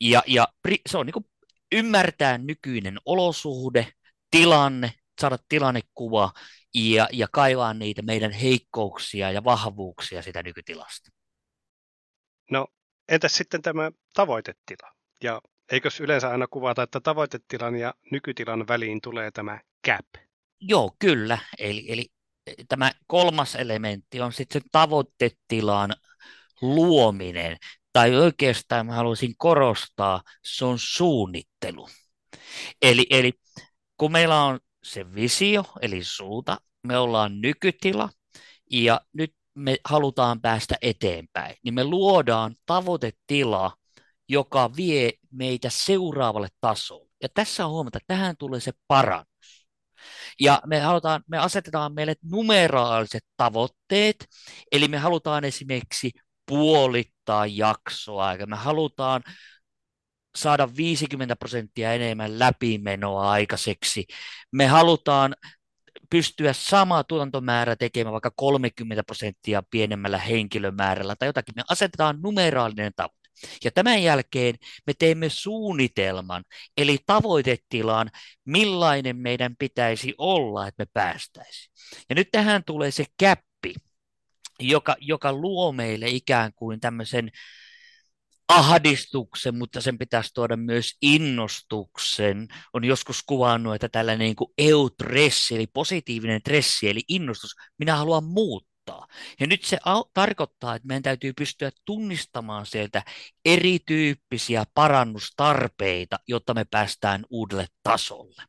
Ja, 0.00 0.22
ja 0.26 0.48
se 0.88 0.98
on 0.98 1.06
niin 1.06 1.26
ymmärtää 1.74 2.38
nykyinen 2.38 2.98
olosuhde, 3.04 3.86
tilanne, 4.30 4.92
saada 5.20 5.38
tilannekuva 5.48 6.32
ja, 6.74 7.08
ja 7.12 7.28
kaivaa 7.32 7.74
niitä 7.74 8.02
meidän 8.02 8.32
heikkouksia 8.32 9.30
ja 9.30 9.44
vahvuuksia 9.44 10.22
sitä 10.22 10.42
nykytilasta. 10.42 11.10
No, 12.50 12.66
entäs 13.08 13.36
sitten 13.36 13.62
tämä 13.62 13.90
tavoitetila? 14.14 14.92
Ja 15.22 15.40
eikös 15.72 16.00
yleensä 16.00 16.30
aina 16.30 16.46
kuvata, 16.46 16.82
että 16.82 17.00
tavoitetilan 17.00 17.76
ja 17.76 17.94
nykytilan 18.10 18.68
väliin 18.68 19.00
tulee 19.00 19.30
tämä 19.30 19.60
gap? 19.84 20.06
Joo, 20.60 20.96
kyllä. 20.98 21.38
Eli, 21.58 21.92
eli 21.92 22.06
tämä 22.68 22.90
kolmas 23.06 23.54
elementti 23.54 24.20
on 24.20 24.32
sitten 24.32 24.62
se 24.62 24.68
tavoitetilan 24.72 25.94
luominen 26.60 27.56
tai 27.94 28.16
oikeastaan 28.16 28.86
mä 28.86 28.92
haluaisin 28.92 29.34
korostaa, 29.36 30.22
se 30.44 30.64
on 30.64 30.78
suunnittelu. 30.78 31.88
Eli, 32.82 33.06
eli 33.10 33.32
kun 33.96 34.12
meillä 34.12 34.44
on 34.44 34.60
se 34.84 35.14
visio, 35.14 35.64
eli 35.82 36.04
suuta, 36.04 36.58
me 36.82 36.98
ollaan 36.98 37.40
nykytila, 37.40 38.08
ja 38.70 39.00
nyt 39.12 39.34
me 39.54 39.78
halutaan 39.84 40.40
päästä 40.40 40.74
eteenpäin, 40.82 41.56
niin 41.64 41.74
me 41.74 41.84
luodaan 41.84 42.54
tavoitetila, 42.66 43.76
joka 44.28 44.76
vie 44.76 45.12
meitä 45.30 45.68
seuraavalle 45.70 46.48
tasolle. 46.60 47.10
Ja 47.22 47.28
tässä 47.34 47.66
on 47.66 47.72
huomata, 47.72 47.98
että 47.98 48.14
tähän 48.14 48.36
tulee 48.36 48.60
se 48.60 48.72
parannus. 48.88 49.68
Ja 50.40 50.62
me, 50.66 50.80
halutaan, 50.80 51.22
me 51.28 51.38
asetetaan 51.38 51.94
meille 51.94 52.14
numeraaliset 52.22 53.24
tavoitteet, 53.36 54.28
eli 54.72 54.88
me 54.88 54.98
halutaan 54.98 55.44
esimerkiksi 55.44 56.10
puolittaa 56.46 57.46
jaksoa, 57.46 58.32
eikä 58.32 58.46
me 58.46 58.56
halutaan 58.56 59.22
saada 60.36 60.68
50 60.76 61.36
prosenttia 61.36 61.92
enemmän 61.92 62.38
läpimenoa 62.38 63.30
aikaiseksi. 63.30 64.06
Me 64.52 64.66
halutaan 64.66 65.34
pystyä 66.10 66.52
sama 66.52 67.04
tuotantomäärä 67.04 67.76
tekemään 67.76 68.12
vaikka 68.12 68.30
30 68.36 69.04
prosenttia 69.04 69.62
pienemmällä 69.70 70.18
henkilömäärällä 70.18 71.16
tai 71.16 71.28
jotakin. 71.28 71.54
Me 71.56 71.62
asetetaan 71.70 72.18
numeraalinen 72.22 72.92
tavoite. 72.96 73.24
Ja 73.64 73.70
tämän 73.70 74.02
jälkeen 74.02 74.54
me 74.86 74.92
teemme 74.98 75.28
suunnitelman, 75.28 76.44
eli 76.76 76.98
tavoitetilan, 77.06 78.10
millainen 78.44 79.16
meidän 79.16 79.56
pitäisi 79.58 80.14
olla, 80.18 80.68
että 80.68 80.82
me 80.82 80.86
päästäisiin. 80.92 81.72
Ja 82.08 82.14
nyt 82.14 82.28
tähän 82.32 82.64
tulee 82.64 82.90
se 82.90 83.04
käppi, 83.18 83.53
joka, 84.60 84.96
joka 85.00 85.32
luo 85.32 85.72
meille 85.72 86.08
ikään 86.08 86.52
kuin 86.54 86.80
tämmöisen 86.80 87.30
ahdistuksen, 88.48 89.54
mutta 89.54 89.80
sen 89.80 89.98
pitäisi 89.98 90.34
tuoda 90.34 90.56
myös 90.56 90.96
innostuksen. 91.02 92.48
On 92.72 92.84
joskus 92.84 93.22
kuvannut, 93.26 93.74
että 93.74 93.88
tällainen 93.88 94.24
niin 94.24 94.52
eutressi, 94.58 95.54
eli 95.54 95.66
positiivinen 95.66 96.42
tressi, 96.42 96.88
eli 96.88 97.00
innostus, 97.08 97.54
minä 97.78 97.96
haluan 97.96 98.24
muuttaa. 98.24 99.06
Ja 99.40 99.46
nyt 99.46 99.64
se 99.64 99.78
tarkoittaa, 100.14 100.74
että 100.74 100.88
meidän 100.88 101.02
täytyy 101.02 101.32
pystyä 101.32 101.70
tunnistamaan 101.84 102.66
sieltä 102.66 103.02
erityyppisiä 103.44 104.64
parannustarpeita, 104.74 106.16
jotta 106.28 106.54
me 106.54 106.64
päästään 106.64 107.24
uudelle 107.30 107.66
tasolle. 107.82 108.42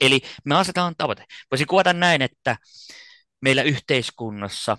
Eli 0.00 0.20
me 0.44 0.54
asetetaan 0.54 0.94
tavoite. 0.98 1.24
Voisin 1.50 1.66
kuvata 1.66 1.92
näin, 1.92 2.22
että 2.22 2.56
meillä 3.40 3.62
yhteiskunnassa 3.62 4.76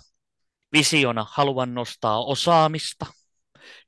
visiona 0.73 1.25
haluan 1.29 1.73
nostaa 1.73 2.25
osaamista, 2.25 3.05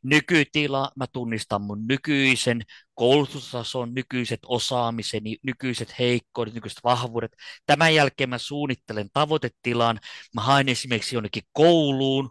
nykytila, 0.03 0.91
mä 0.95 1.07
tunnistan 1.07 1.61
mun 1.61 1.87
nykyisen 1.87 2.61
koulutustason, 2.93 3.93
nykyiset 3.93 4.39
osaamiseni, 4.45 5.37
nykyiset 5.43 5.99
heikkoudet, 5.99 6.53
nykyiset 6.53 6.79
vahvuudet. 6.83 7.31
Tämän 7.65 7.95
jälkeen 7.95 8.29
mä 8.29 8.37
suunnittelen 8.37 9.09
tavoitetilan, 9.13 9.99
mä 10.35 10.41
haen 10.41 10.69
esimerkiksi 10.69 11.15
jonnekin 11.15 11.43
kouluun 11.51 12.29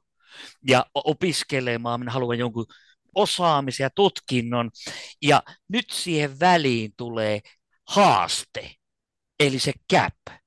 ja 0.69 0.87
opiskelemaan, 0.95 2.01
minä 2.01 2.13
haluan 2.13 2.39
jonkun 2.39 2.67
osaamisen 3.15 3.85
ja 3.85 3.91
tutkinnon. 3.91 4.71
Ja 5.23 5.43
nyt 5.69 5.91
siihen 5.91 6.41
väliin 6.41 6.93
tulee 6.97 7.41
haaste, 7.89 8.75
eli 9.41 9.59
se 9.59 9.73
gap. 9.91 10.39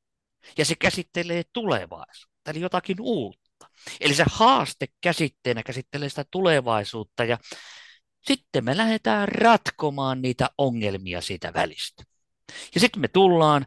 Ja 0.58 0.66
se 0.66 0.76
käsittelee 0.76 1.44
tulevaisuutta, 1.54 2.52
eli 2.52 2.60
jotakin 2.60 2.98
uutta. 3.00 3.39
Eli 4.00 4.14
se 4.14 4.26
haaste 4.32 4.88
käsitteenä 5.02 5.64
käsittelee 5.64 6.10
sitä 6.10 6.26
tulevaisuutta 6.32 7.24
ja 7.24 7.38
sitten 8.28 8.66
me 8.66 8.78
lähdetään 8.78 9.28
ratkomaan 9.28 10.22
niitä 10.22 10.50
ongelmia 10.58 11.22
siitä 11.22 11.54
välistä. 11.54 12.04
Ja 12.76 12.80
sitten 12.80 13.02
me 13.02 13.08
tullaan 13.08 13.66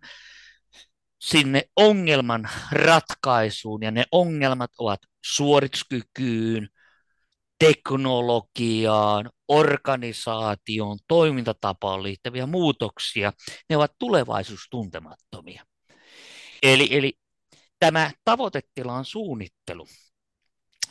sinne 1.20 1.62
ongelman 1.76 2.48
ratkaisuun 2.72 3.82
ja 3.82 3.90
ne 3.90 4.04
ongelmat 4.12 4.70
ovat 4.78 5.00
suorituskykyyn, 5.24 6.68
teknologiaan, 7.58 9.30
organisaation, 9.48 10.98
toimintatapaan 11.08 12.02
liittyviä 12.02 12.46
muutoksia. 12.46 13.32
Ne 13.70 13.76
ovat 13.76 13.92
tulevaisuustuntemattomia. 13.98 15.64
Eli, 16.62 16.88
eli 16.90 17.18
tämä 17.82 18.10
tavoitetilan 18.24 19.04
suunnittelu 19.04 19.86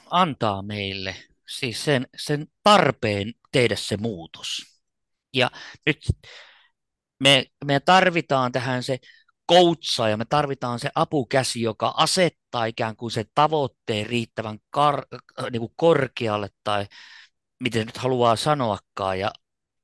antaa 0.10 0.62
meille 0.62 1.16
siis 1.50 1.84
sen, 1.84 2.08
sen 2.18 2.48
tarpeen 2.64 3.34
tehdä 3.52 3.76
se 3.76 3.98
muutos. 3.98 4.48
Ja 5.34 5.52
nyt 5.86 5.98
me, 7.20 7.46
me 7.66 7.80
tarvitaan 7.80 8.52
tähän 8.52 8.84
se 8.84 9.00
koutsa 9.46 10.10
ja 10.10 10.18
me 10.18 10.26
tarvitaan 10.26 10.80
se 10.80 10.90
apukäsi, 10.96 11.62
joka 11.62 11.94
asettaa 11.98 12.66
ikään 12.66 12.96
kuin 12.96 13.12
se 13.12 13.26
tavoitteen 13.36 14.06
riittävän 14.06 14.60
kar, 14.70 15.06
niin 15.52 15.60
kuin 15.60 15.74
korkealle 15.76 16.50
tai 16.64 16.88
miten 17.64 17.86
nyt 17.86 17.98
haluaa 17.98 18.36
sanoakaan. 18.36 19.20
Ja 19.20 19.32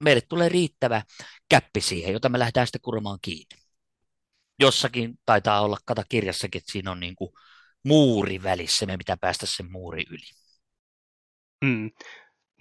meille 0.04 0.22
tulee 0.22 0.50
riittävä 0.50 1.02
käppi 1.50 1.82
siihen, 1.82 2.14
jota 2.14 2.30
me 2.30 2.40
lähdetään 2.40 2.68
sitten 2.68 2.82
kurmaan 2.82 3.20
kiinni 3.22 3.67
jossakin 4.60 5.20
taitaa 5.26 5.62
olla 5.62 5.78
kata 5.86 6.04
kirjassakin, 6.10 6.60
että 6.60 6.72
siinä 6.72 6.92
on 6.92 7.00
niin 7.00 7.16
kuin 7.16 7.32
muuri 7.84 8.44
välissä, 8.44 8.86
me 8.86 8.98
pitää 8.98 9.18
päästä 9.18 9.46
sen 9.46 9.72
muuri 9.72 10.04
yli. 10.10 10.26
Mm. 11.62 11.92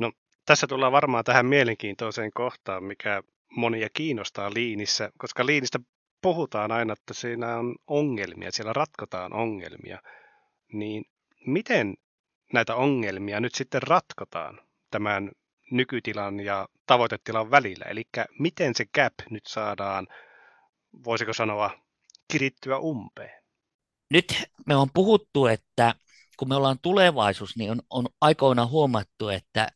No, 0.01 0.13
tässä 0.47 0.67
tullaan 0.67 0.93
varmaan 0.93 1.25
tähän 1.25 1.47
mielenkiintoiseen 1.47 2.31
kohtaan, 2.33 2.85
mikä 2.85 3.23
monia 3.57 3.89
kiinnostaa 3.93 4.55
liinissä, 4.55 5.11
koska 5.19 5.47
liinistä 5.47 5.79
puhutaan 6.23 6.73
aina, 6.73 6.93
että 6.93 7.15
siinä 7.15 7.57
on 7.57 7.75
ongelmia, 7.87 8.53
siellä 8.53 8.73
ratkotaan 8.73 9.33
ongelmia, 9.33 9.99
niin 10.73 11.05
miten 11.47 11.95
näitä 12.53 12.75
ongelmia 12.75 13.41
nyt 13.41 13.55
sitten 13.55 13.83
ratkotaan 13.83 14.61
tämän 14.91 15.31
nykytilan 15.71 16.41
ja 16.41 16.69
tavoitetilan 16.87 17.51
välillä? 17.51 17.85
Eli 17.85 18.03
miten 18.39 18.75
se 18.75 18.85
gap 18.95 19.15
nyt 19.31 19.47
saadaan, 19.47 20.07
voisiko 21.05 21.33
sanoa, 21.33 21.86
kirittyä 22.33 22.79
umpeen? 22.79 23.43
Nyt 24.11 24.35
me 24.67 24.77
on 24.77 24.89
puhuttu, 24.95 25.47
että 25.47 25.95
kun 26.37 26.49
me 26.49 26.55
ollaan 26.57 26.79
tulevaisuus, 26.83 27.57
niin 27.57 27.71
on, 27.71 27.81
on 27.91 28.07
aikoina 28.21 28.67
huomattu, 28.67 29.29
että 29.29 29.69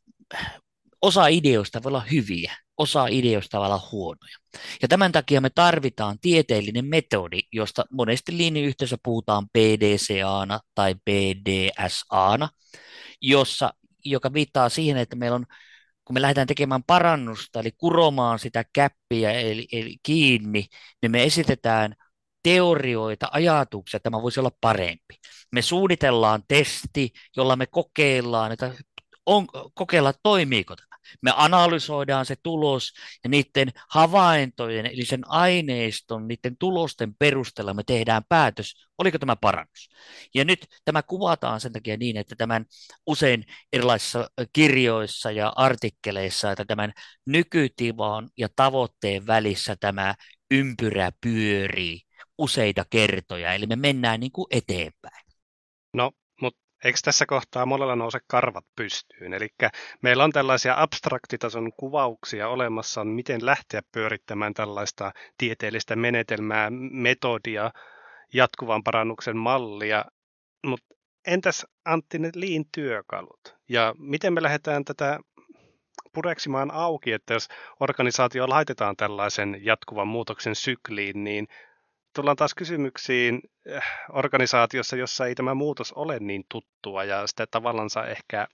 osa 1.02 1.26
ideoista 1.26 1.82
voi 1.82 1.90
olla 1.90 2.00
hyviä, 2.00 2.56
osa 2.76 3.06
ideoista 3.06 3.58
voi 3.58 3.66
olla 3.66 3.88
huonoja. 3.92 4.36
Ja 4.82 4.88
tämän 4.88 5.12
takia 5.12 5.40
me 5.40 5.50
tarvitaan 5.50 6.18
tieteellinen 6.20 6.84
metodi, 6.84 7.40
josta 7.52 7.84
monesti 7.90 8.36
linjayhteisössä 8.36 8.96
puhutaan 9.02 9.46
PDCA-na 9.52 10.60
tai 10.74 10.94
PDSA-na, 10.94 12.48
jossa, 13.20 13.74
joka 14.04 14.32
viittaa 14.32 14.68
siihen, 14.68 14.96
että 14.96 15.16
meillä 15.16 15.34
on 15.34 15.46
kun 16.10 16.14
me 16.14 16.22
lähdetään 16.22 16.46
tekemään 16.46 16.82
parannusta, 16.82 17.60
eli 17.60 17.72
kuromaan 17.78 18.38
sitä 18.38 18.64
käppiä 18.72 19.32
eli, 19.32 19.68
eli 19.72 19.96
kiinni, 20.02 20.66
niin 21.02 21.12
me 21.12 21.24
esitetään 21.24 21.94
teorioita, 22.42 23.28
ajatuksia, 23.32 23.96
että 23.96 24.10
tämä 24.10 24.22
voisi 24.22 24.40
olla 24.40 24.52
parempi. 24.60 25.14
Me 25.52 25.62
suunnitellaan 25.62 26.42
testi, 26.48 27.12
jolla 27.36 27.56
me 27.56 27.66
kokeillaan, 27.66 28.52
että 28.52 28.74
on, 29.26 29.46
kokeilla 29.74 30.12
toimiiko 30.22 30.76
tämä. 30.76 30.90
Me 31.22 31.32
analysoidaan 31.36 32.26
se 32.26 32.36
tulos 32.42 32.92
ja 33.24 33.30
niiden 33.30 33.68
havaintojen, 33.88 34.86
eli 34.86 35.04
sen 35.04 35.20
aineiston, 35.28 36.28
niiden 36.28 36.56
tulosten 36.58 37.14
perusteella 37.14 37.74
me 37.74 37.82
tehdään 37.86 38.22
päätös, 38.28 38.86
oliko 38.98 39.18
tämä 39.18 39.36
parannus. 39.36 39.90
Ja 40.34 40.44
nyt 40.44 40.66
tämä 40.84 41.02
kuvataan 41.02 41.60
sen 41.60 41.72
takia 41.72 41.96
niin, 41.96 42.16
että 42.16 42.36
tämän 42.36 42.64
usein 43.06 43.44
erilaisissa 43.72 44.30
kirjoissa 44.52 45.30
ja 45.30 45.52
artikkeleissa, 45.56 46.52
että 46.52 46.64
tämän 46.64 46.92
nykytivan 47.26 48.28
ja 48.38 48.48
tavoitteen 48.56 49.26
välissä 49.26 49.76
tämä 49.80 50.14
ympyrä 50.50 51.12
pyörii 51.20 52.09
useita 52.40 52.84
kertoja, 52.90 53.54
eli 53.54 53.66
me 53.66 53.76
mennään 53.76 54.20
niin 54.20 54.32
kuin 54.32 54.46
eteenpäin. 54.50 55.26
No, 55.94 56.10
mutta 56.40 56.60
eikö 56.84 56.98
tässä 57.04 57.26
kohtaa 57.26 57.66
monella 57.66 57.96
nouse 57.96 58.18
karvat 58.26 58.64
pystyyn? 58.76 59.34
Eli 59.34 59.48
meillä 60.02 60.24
on 60.24 60.32
tällaisia 60.32 60.74
abstraktitason 60.76 61.72
kuvauksia 61.76 62.48
olemassa, 62.48 63.04
miten 63.04 63.46
lähteä 63.46 63.80
pyörittämään 63.92 64.54
tällaista 64.54 65.12
tieteellistä 65.38 65.96
menetelmää, 65.96 66.68
metodia, 66.90 67.70
jatkuvan 68.34 68.82
parannuksen 68.82 69.36
mallia, 69.36 70.04
mutta 70.66 70.94
entäs 71.26 71.66
Antti 71.84 72.18
ne 72.18 72.30
liin 72.34 72.64
työkalut? 72.74 73.56
Ja 73.68 73.94
miten 73.98 74.32
me 74.32 74.42
lähdetään 74.42 74.84
tätä 74.84 75.18
pureksimaan 76.14 76.70
auki, 76.70 77.12
että 77.12 77.34
jos 77.34 77.48
organisaatio 77.80 78.48
laitetaan 78.48 78.96
tällaisen 78.96 79.60
jatkuvan 79.62 80.08
muutoksen 80.08 80.54
sykliin, 80.54 81.24
niin 81.24 81.46
tullaan 82.14 82.36
taas 82.36 82.54
kysymyksiin 82.54 83.40
eh, 83.66 83.82
organisaatiossa, 84.12 84.96
jossa 84.96 85.26
ei 85.26 85.34
tämä 85.34 85.54
muutos 85.54 85.92
ole 85.92 86.18
niin 86.18 86.44
tuttua 86.48 87.04
ja 87.04 87.26
sitä 87.26 87.46
tavallansa 87.46 88.06
ehkä 88.06 88.48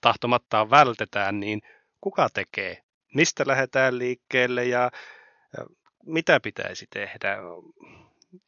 tahtomattaan 0.00 0.70
vältetään, 0.70 1.40
niin 1.40 1.62
kuka 2.00 2.28
tekee? 2.34 2.82
Mistä 3.14 3.44
lähdetään 3.46 3.98
liikkeelle 3.98 4.64
ja 4.64 4.90
mitä 6.06 6.40
pitäisi 6.40 6.86
tehdä, 6.90 7.36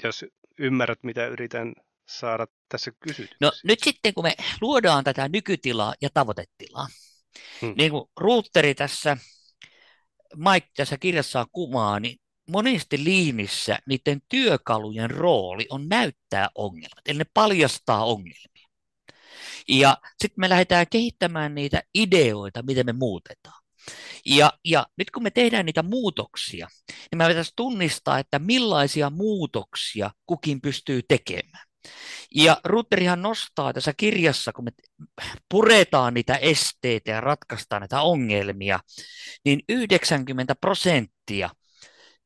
jos 0.03 0.25
ymmärrät, 0.59 1.03
mitä 1.03 1.27
yritän 1.27 1.75
saada 2.09 2.47
tässä 2.69 2.91
kysytyksi? 3.01 3.37
No 3.41 3.53
nyt 3.65 3.79
sitten, 3.83 4.15
kun 4.15 4.25
me 4.25 4.35
luodaan 4.61 5.05
tätä 5.05 5.29
nykytilaa 5.29 5.95
ja 6.01 6.09
tavoitetilaa, 6.15 6.87
hmm. 7.63 7.75
niin 7.77 7.91
kuin 7.91 8.11
Ruutteri 8.17 8.75
tässä 8.75 9.17
Mike 10.37 10.69
tässä 10.77 10.99
kirjassaan 10.99 11.47
kuvaa, 11.53 12.01
niin 12.01 12.21
monesti 12.51 13.05
liimissä 13.05 13.79
niiden 13.87 14.23
työkalujen 14.29 15.11
rooli 15.11 15.67
on 15.71 15.89
näyttää 15.89 16.49
ongelmat, 16.55 17.09
eli 17.09 17.19
ne 17.19 17.25
paljastaa 17.35 18.05
ongelmia. 18.05 18.69
Ja 19.69 19.99
sitten 20.23 20.41
me 20.41 20.49
lähdetään 20.49 20.87
kehittämään 20.91 21.55
niitä 21.55 21.83
ideoita, 21.95 22.63
miten 22.63 22.87
me 22.87 22.93
muutetaan. 22.93 23.65
Ja, 24.27 24.53
ja 24.65 24.87
nyt 24.99 25.11
kun 25.11 25.23
me 25.23 25.31
tehdään 25.31 25.67
niitä 25.67 25.83
muutoksia, 25.83 26.69
niin 26.89 27.19
me 27.19 27.29
pitäisi 27.29 27.53
tunnistaa, 27.57 28.19
että 28.19 28.39
millaisia 28.39 29.11
muutoksia 29.11 30.11
kukin 30.27 30.61
pystyy 30.61 31.03
tekemään. 31.09 31.67
Ja 32.35 32.61
Ruterihan 32.65 33.23
nostaa 33.23 33.73
tässä 33.73 33.93
kirjassa, 33.97 34.53
kun 34.53 34.65
me 34.65 34.71
puretaan 35.49 36.15
niitä 36.15 36.37
esteitä 36.37 37.11
ja 37.11 37.21
ratkaistaan 37.21 37.81
näitä 37.81 38.01
ongelmia, 38.01 38.81
niin 39.45 39.61
90 39.69 40.55
prosenttia– 40.55 41.51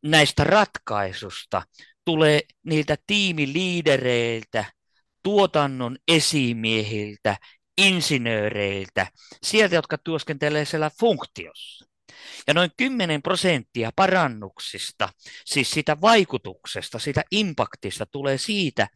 näistä 0.03 0.45
ratkaisusta 0.45 1.63
tulee 2.05 2.41
niiltä 2.67 2.97
tiimiliidereiltä, 3.07 4.65
tuotannon 5.23 5.97
esimiehiltä, 6.09 7.37
insinööreiltä, 7.79 9.07
sieltä, 9.43 9.75
jotka 9.75 9.99
työskentelee 9.99 10.65
siellä 10.65 10.91
funktiossa. 11.01 11.87
Ja 12.47 12.55
noin 12.55 12.71
10 12.77 13.23
prosenttia 13.23 13.91
parannuksista, 13.97 15.09
siis 15.45 15.71
sitä 15.71 16.01
vaikutuksesta, 16.01 16.99
sitä 16.99 17.25
impaktista 17.31 18.07
tulee 18.07 18.39
siitä, 18.39 18.89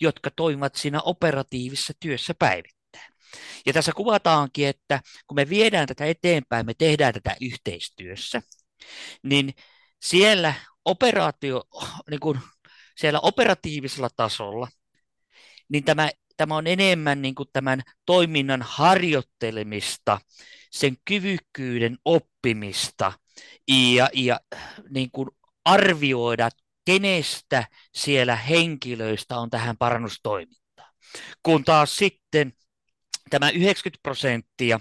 jotka 0.00 0.30
toimivat 0.36 0.74
siinä 0.74 1.00
operatiivisessa 1.02 1.92
työssä 2.00 2.34
päivittäin. 2.38 3.14
Ja 3.66 3.72
tässä 3.72 3.92
kuvataankin, 3.92 4.68
että 4.68 5.00
kun 5.26 5.34
me 5.36 5.48
viedään 5.48 5.86
tätä 5.86 6.04
eteenpäin, 6.04 6.66
me 6.66 6.74
tehdään 6.74 7.14
tätä 7.14 7.36
yhteistyössä, 7.40 8.42
niin 9.22 9.54
siellä 10.02 10.54
operaatio, 10.84 11.64
niin 12.10 12.20
kuin 12.20 12.40
siellä 12.96 13.20
operatiivisella 13.20 14.08
tasolla, 14.16 14.68
niin 15.68 15.84
tämä, 15.84 16.10
tämä 16.36 16.56
on 16.56 16.66
enemmän 16.66 17.22
niin 17.22 17.34
kuin 17.34 17.48
tämän 17.52 17.82
toiminnan 18.06 18.62
harjoittelemista, 18.62 20.20
sen 20.70 20.96
kyvykkyyden 21.04 21.98
oppimista 22.04 23.12
ja, 23.68 24.08
ja 24.12 24.40
niin 24.90 25.10
kuin 25.10 25.28
arvioida, 25.64 26.48
kenestä 26.84 27.64
siellä 27.94 28.36
henkilöistä 28.36 29.38
on 29.38 29.50
tähän 29.50 29.76
parannustoimintaan. 29.76 30.94
Kun 31.42 31.64
taas 31.64 31.96
sitten 31.96 32.52
tämä 33.30 33.50
90 33.50 34.02
prosenttia, 34.02 34.80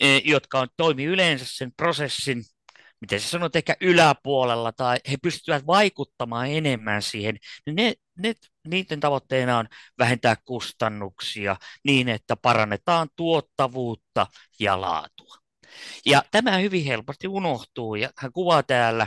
e, 0.00 0.18
jotka 0.24 0.60
on, 0.60 0.68
toimi 0.76 1.04
yleensä 1.04 1.44
sen 1.48 1.72
prosessin 1.76 2.44
miten 3.00 3.20
sä 3.20 3.28
sanot, 3.28 3.56
ehkä 3.56 3.76
yläpuolella 3.80 4.72
tai 4.72 4.96
he 5.10 5.16
pystyvät 5.22 5.66
vaikuttamaan 5.66 6.50
enemmän 6.50 7.02
siihen, 7.02 7.38
niin 7.66 7.76
ne, 7.76 7.94
ne, 8.18 8.34
niiden 8.68 9.00
tavoitteena 9.00 9.58
on 9.58 9.68
vähentää 9.98 10.36
kustannuksia 10.44 11.56
niin, 11.84 12.08
että 12.08 12.36
parannetaan 12.36 13.08
tuottavuutta 13.16 14.26
ja 14.60 14.80
laatua. 14.80 15.36
Ja 16.06 16.22
tämä 16.30 16.58
hyvin 16.58 16.84
helposti 16.84 17.28
unohtuu 17.28 17.94
ja 17.94 18.10
hän 18.18 18.32
kuvaa 18.32 18.62
täällä, 18.62 19.06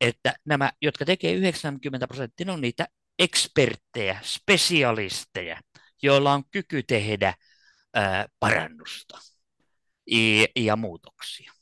että 0.00 0.34
nämä, 0.44 0.72
jotka 0.82 1.04
tekee 1.04 1.32
90 1.32 2.06
prosenttia, 2.06 2.52
on 2.52 2.60
niitä 2.60 2.88
eksperttejä, 3.18 4.18
spesialisteja, 4.22 5.60
joilla 6.02 6.32
on 6.32 6.42
kyky 6.50 6.82
tehdä 6.82 7.34
ää, 7.94 8.26
parannusta 8.40 9.18
ja, 10.06 10.46
ja 10.56 10.76
muutoksia 10.76 11.53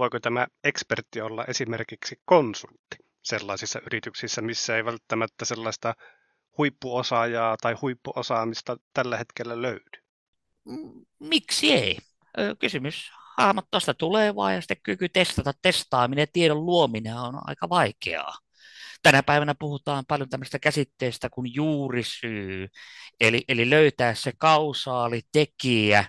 voiko 0.00 0.20
tämä 0.20 0.46
ekspertti 0.64 1.20
olla 1.20 1.44
esimerkiksi 1.44 2.20
konsultti 2.24 2.96
sellaisissa 3.22 3.80
yrityksissä, 3.86 4.42
missä 4.42 4.76
ei 4.76 4.84
välttämättä 4.84 5.44
sellaista 5.44 5.94
huippuosaajaa 6.58 7.56
tai 7.56 7.74
huippuosaamista 7.82 8.76
tällä 8.94 9.16
hetkellä 9.16 9.62
löydy? 9.62 10.02
Miksi 11.18 11.72
ei? 11.72 11.98
Kysymys 12.58 13.10
hahmottaa 13.38 13.80
tulevaa 13.98 14.52
ja 14.52 14.60
sitten 14.60 14.80
kyky 14.82 15.08
testata, 15.08 15.52
testaaminen 15.62 16.22
ja 16.22 16.26
tiedon 16.32 16.66
luominen 16.66 17.16
on 17.16 17.48
aika 17.48 17.68
vaikeaa. 17.68 18.38
Tänä 19.02 19.22
päivänä 19.22 19.54
puhutaan 19.58 20.04
paljon 20.08 20.28
tämmöistä 20.28 20.58
käsitteestä 20.58 21.30
kuin 21.30 21.54
juurisyy, 21.54 22.68
eli, 23.20 23.44
eli 23.48 23.70
löytää 23.70 24.14
se 24.14 24.32
kausaali 24.38 25.22
tekijä, 25.32 26.04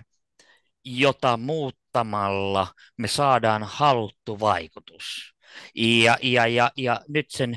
jota 0.84 1.36
muut 1.36 1.81
muuttamalla 1.92 2.74
me 2.96 3.08
saadaan 3.08 3.62
haluttu 3.62 4.40
vaikutus. 4.40 5.34
Ja, 5.74 6.18
ja, 6.22 6.46
ja, 6.46 6.70
ja 6.76 7.00
nyt 7.08 7.26
sen, 7.30 7.56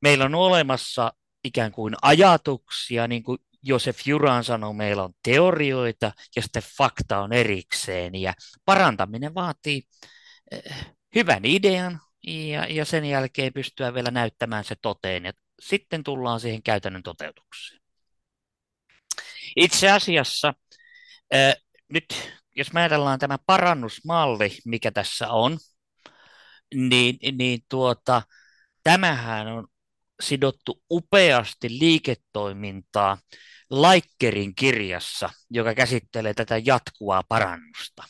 meillä 0.00 0.24
on 0.24 0.34
olemassa 0.34 1.12
ikään 1.44 1.72
kuin 1.72 1.94
ajatuksia, 2.02 3.08
niin 3.08 3.22
kuin 3.22 3.38
Josef 3.62 4.06
Juran 4.06 4.44
sanoi, 4.44 4.74
meillä 4.74 5.02
on 5.02 5.14
teorioita 5.22 6.12
ja 6.36 6.42
sitten 6.42 6.62
fakta 6.76 7.18
on 7.18 7.32
erikseen. 7.32 8.14
Ja 8.14 8.34
parantaminen 8.64 9.34
vaatii 9.34 9.82
eh, 10.50 10.86
hyvän 11.14 11.44
idean, 11.44 12.00
ja, 12.26 12.66
ja 12.66 12.84
sen 12.84 13.04
jälkeen 13.04 13.52
pystyä 13.52 13.94
vielä 13.94 14.10
näyttämään 14.10 14.64
se 14.64 14.76
toteen. 14.82 15.24
Ja 15.24 15.32
sitten 15.60 16.04
tullaan 16.04 16.40
siihen 16.40 16.62
käytännön 16.62 17.02
toteutukseen. 17.02 17.82
Itse 19.56 19.90
asiassa 19.90 20.54
äh, 21.34 21.54
nyt, 21.88 22.32
jos 22.54 22.72
me 22.72 22.80
ajatellaan 22.80 23.18
tämä 23.18 23.38
parannusmalli, 23.46 24.58
mikä 24.64 24.90
tässä 24.90 25.28
on, 25.28 25.58
niin, 26.74 27.18
niin 27.38 27.60
tuota, 27.68 28.22
tämähän 28.82 29.46
on 29.46 29.66
sidottu 30.22 30.82
upeasti 30.90 31.78
liiketoimintaa 31.78 33.18
Laikkerin 33.70 34.54
kirjassa, 34.54 35.30
joka 35.50 35.74
käsittelee 35.74 36.34
tätä 36.34 36.60
jatkuvaa 36.64 37.22
parannusta. 37.28 38.04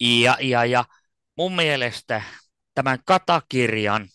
Ja, 0.00 0.36
ja, 0.40 0.64
ja 0.64 0.84
mun 1.36 1.56
mielestä 1.56 2.22
tämän 2.74 2.98
katakirjan, 3.04 4.08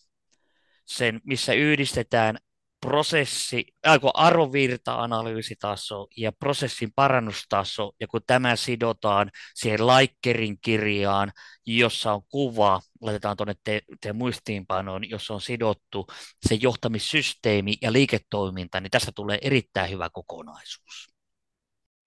sen, 0.86 1.22
missä 1.24 1.54
yhdistetään 1.54 2.38
prosessi, 2.82 3.66
äh, 3.88 4.00
arvovirta-analyysitaso 4.13 6.08
ja 6.18 6.32
prosessin 6.32 6.92
parannustaso, 6.96 7.92
ja 8.00 8.08
kun 8.08 8.22
tämä 8.28 8.56
sidotaan 8.56 9.32
siihen 9.56 9.88
Laikkerin 9.88 10.58
kirjaan, 10.62 11.32
jossa 11.66 12.13
on 12.13 12.22
kuva, 12.30 12.82
laitetaan 13.02 13.38
tuonne 13.38 13.56
te, 13.63 13.82
te 14.02 14.13
muistiinpanoon, 14.13 15.10
jossa 15.10 15.34
on 15.34 15.42
sidottu 15.42 16.08
se 16.48 16.56
johtamissysteemi 16.56 17.74
ja 17.82 17.94
liiketoiminta, 17.94 18.80
niin 18.80 18.92
tästä 18.92 19.12
tulee 19.16 19.38
erittäin 19.42 19.92
hyvä 19.92 20.10
kokonaisuus. 20.10 21.08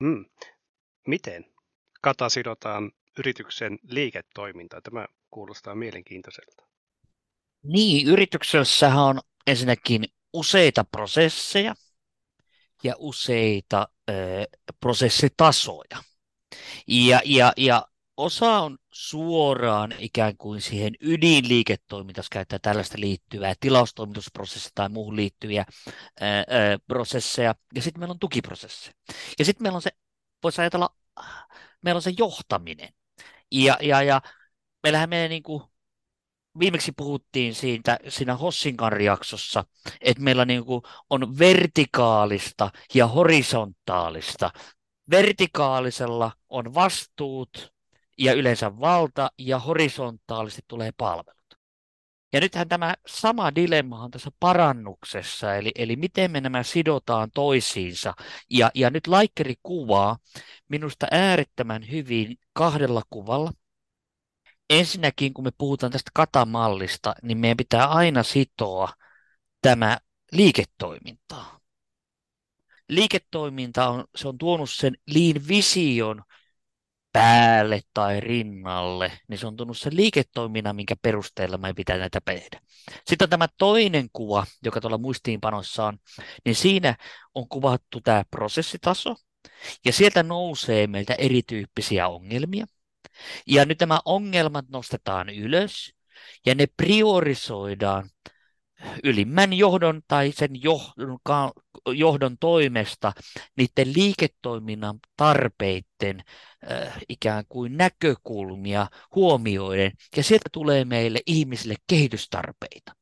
Hmm. 0.04 0.24
Miten 1.06 1.44
kata 2.00 2.28
sidotaan 2.28 2.92
yrityksen 3.18 3.78
liiketoimintaan? 3.82 4.82
Tämä 4.82 5.06
kuulostaa 5.30 5.74
mielenkiintoiselta. 5.74 6.66
Niin, 7.62 8.06
yrityksessähän 8.06 9.02
on 9.02 9.20
ensinnäkin 9.46 10.04
useita 10.32 10.84
prosesseja 10.84 11.74
ja 12.82 12.94
useita 12.98 13.88
ö, 14.10 14.12
prosessitasoja. 14.80 16.02
Ja, 16.86 17.20
ja, 17.24 17.52
ja 17.56 17.86
osa 18.16 18.60
on 18.60 18.78
suoraan 18.92 19.94
ikään 19.98 20.36
kuin 20.36 20.60
siihen 20.60 20.94
ydinliiketoimintaan, 21.00 22.24
käyttää 22.30 22.58
tällaista 22.58 23.00
liittyvää 23.00 23.54
tilaustoimitusprosessia 23.60 24.70
tai 24.74 24.88
muuhun 24.88 25.16
liittyviä 25.16 25.64
ää, 26.20 26.36
ää, 26.38 26.44
prosesseja. 26.86 27.54
Ja 27.74 27.82
sitten 27.82 28.00
meillä 28.00 28.12
on 28.12 28.18
tukiprosessi. 28.18 28.90
Ja 29.38 29.44
sitten 29.44 29.62
meillä 29.62 29.76
on 29.76 29.82
se, 29.82 29.90
voisi 30.42 30.60
ajatella, 30.60 30.96
meillä 31.82 31.98
on 31.98 32.02
se 32.02 32.12
johtaminen. 32.18 32.88
Ja, 33.52 33.78
ja, 33.80 34.02
ja 34.02 34.22
meillähän 34.82 35.08
menee 35.08 35.28
niin 35.28 35.42
kuin 35.42 35.62
viimeksi 36.58 36.92
puhuttiin 36.92 37.54
siitä 37.54 37.98
siinä 38.08 38.36
Hossinkan 38.36 39.00
jaksossa, 39.00 39.64
että 40.00 40.22
meillä 40.22 40.44
niin 40.44 40.64
kuin 40.64 40.82
on 41.10 41.38
vertikaalista 41.38 42.70
ja 42.94 43.06
horisontaalista. 43.06 44.50
Vertikaalisella 45.10 46.32
on 46.48 46.74
vastuut 46.74 47.72
ja 48.18 48.32
yleensä 48.32 48.80
valta, 48.80 49.30
ja 49.38 49.58
horisontaalisesti 49.58 50.62
tulee 50.68 50.90
palvelut. 50.96 51.40
Ja 52.32 52.40
nythän 52.40 52.68
tämä 52.68 52.94
sama 53.06 53.54
dilemma 53.54 54.02
on 54.02 54.10
tässä 54.10 54.30
parannuksessa, 54.40 55.54
eli, 55.54 55.72
eli 55.74 55.96
miten 55.96 56.30
me 56.30 56.40
nämä 56.40 56.62
sidotaan 56.62 57.30
toisiinsa. 57.34 58.14
Ja, 58.50 58.70
ja 58.74 58.90
nyt 58.90 59.06
Laikkeri 59.06 59.54
kuvaa 59.62 60.18
minusta 60.68 61.06
äärettömän 61.10 61.90
hyvin 61.90 62.36
kahdella 62.52 63.02
kuvalla 63.10 63.52
ensinnäkin, 64.70 65.34
kun 65.34 65.44
me 65.44 65.50
puhutaan 65.58 65.92
tästä 65.92 66.10
katamallista, 66.14 67.14
niin 67.22 67.38
meidän 67.38 67.56
pitää 67.56 67.86
aina 67.86 68.22
sitoa 68.22 68.92
tämä 69.62 69.98
liiketoimintaa. 70.32 71.60
Liiketoiminta 72.88 73.88
on, 73.88 74.04
se 74.16 74.28
on 74.28 74.38
tuonut 74.38 74.70
sen 74.70 74.96
liin 75.06 75.48
vision 75.48 76.22
päälle 77.12 77.80
tai 77.94 78.20
rinnalle, 78.20 79.12
niin 79.28 79.38
se 79.38 79.46
on 79.46 79.56
tuonut 79.56 79.78
sen 79.78 79.96
liiketoiminnan, 79.96 80.76
minkä 80.76 80.94
perusteella 81.02 81.58
me 81.58 81.74
pitää 81.74 81.98
näitä 81.98 82.20
tehdä. 82.24 82.60
Sitten 83.06 83.26
on 83.26 83.30
tämä 83.30 83.48
toinen 83.58 84.08
kuva, 84.12 84.46
joka 84.64 84.80
tuolla 84.80 84.98
muistiinpanossa 84.98 85.86
on, 85.86 85.98
niin 86.44 86.54
siinä 86.54 86.96
on 87.34 87.48
kuvattu 87.48 88.00
tämä 88.00 88.24
prosessitaso, 88.30 89.16
ja 89.84 89.92
sieltä 89.92 90.22
nousee 90.22 90.86
meiltä 90.86 91.14
erityyppisiä 91.14 92.08
ongelmia. 92.08 92.66
Ja 93.46 93.64
nyt 93.64 93.80
nämä 93.80 94.00
ongelmat 94.04 94.68
nostetaan 94.68 95.28
ylös 95.28 95.94
ja 96.46 96.54
ne 96.54 96.66
priorisoidaan 96.76 98.10
ylimmän 99.04 99.52
johdon 99.52 100.02
tai 100.08 100.32
sen 100.32 100.62
johdon, 100.62 101.18
johdon 101.94 102.38
toimesta 102.38 103.12
niiden 103.56 103.94
liiketoiminnan 103.94 104.98
tarpeiden 105.16 106.24
äh, 106.70 106.98
ikään 107.08 107.44
kuin 107.48 107.76
näkökulmia 107.76 108.86
huomioiden. 109.14 109.92
Ja 110.16 110.22
sieltä 110.22 110.48
tulee 110.52 110.84
meille 110.84 111.20
ihmisille 111.26 111.74
kehitystarpeita. 111.86 112.92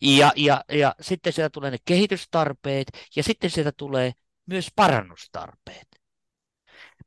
Ja, 0.00 0.32
ja, 0.36 0.64
ja 0.72 0.94
sitten 1.00 1.32
sieltä 1.32 1.50
tulee 1.50 1.70
ne 1.70 1.78
kehitystarpeet 1.84 2.88
ja 3.16 3.22
sitten 3.22 3.50
sieltä 3.50 3.72
tulee 3.76 4.12
myös 4.46 4.68
parannustarpeet. 4.76 5.88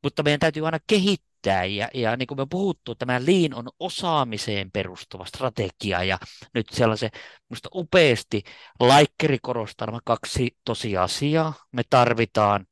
Mutta 0.04 0.24
meidän 0.24 0.40
täytyy 0.40 0.66
aina 0.66 0.80
kehittää 0.88 1.31
kehittää. 1.42 1.66
Ja, 1.66 1.90
ja 1.94 2.18
niin 2.18 2.28
kuin 2.28 2.38
me 2.38 2.46
puhuttu, 2.50 2.96
tämä 2.96 3.20
Lean 3.20 3.54
on 3.54 3.70
osaamiseen 3.80 4.72
perustuva 4.72 5.26
strategia 5.26 6.04
ja 6.04 6.18
nyt 6.54 6.70
sellaisen 6.72 7.10
minusta 7.50 7.70
upeasti 7.76 8.44
laikkeri 8.80 9.40
korostaa 9.42 9.86
nämä 9.86 10.00
kaksi 10.06 10.58
tosiasiaa. 10.66 11.54
Me 11.72 11.82
tarvitaan 11.90 12.66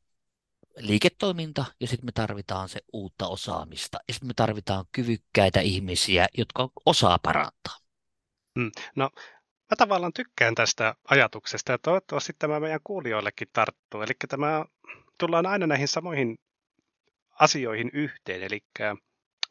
liiketoiminta 0.77 1.65
ja 1.79 1.88
sitten 1.88 2.05
me 2.05 2.12
tarvitaan 2.12 2.69
se 2.69 2.79
uutta 2.93 3.27
osaamista 3.27 3.97
ja 4.08 4.13
sitten 4.13 4.27
me 4.27 4.34
tarvitaan 4.34 4.86
kyvykkäitä 4.91 5.60
ihmisiä, 5.62 6.27
jotka 6.38 6.69
osaa 6.86 7.19
parantaa. 7.23 7.77
Hmm. 8.60 8.71
No 8.95 9.10
mä 9.69 9.75
tavallaan 9.77 10.13
tykkään 10.13 10.55
tästä 10.55 10.95
ajatuksesta 11.10 11.71
ja 11.71 11.77
toivottavasti 11.77 12.34
tämä 12.39 12.60
meidän 12.60 12.79
kuulijoillekin 12.84 13.47
tarttuu. 13.53 14.01
Eli 14.01 14.13
tämä 14.29 14.65
tullaan 15.17 15.45
aina 15.45 15.67
näihin 15.67 15.88
samoihin 15.88 16.38
asioihin 17.39 17.89
yhteen. 17.93 18.43
Eli 18.43 18.60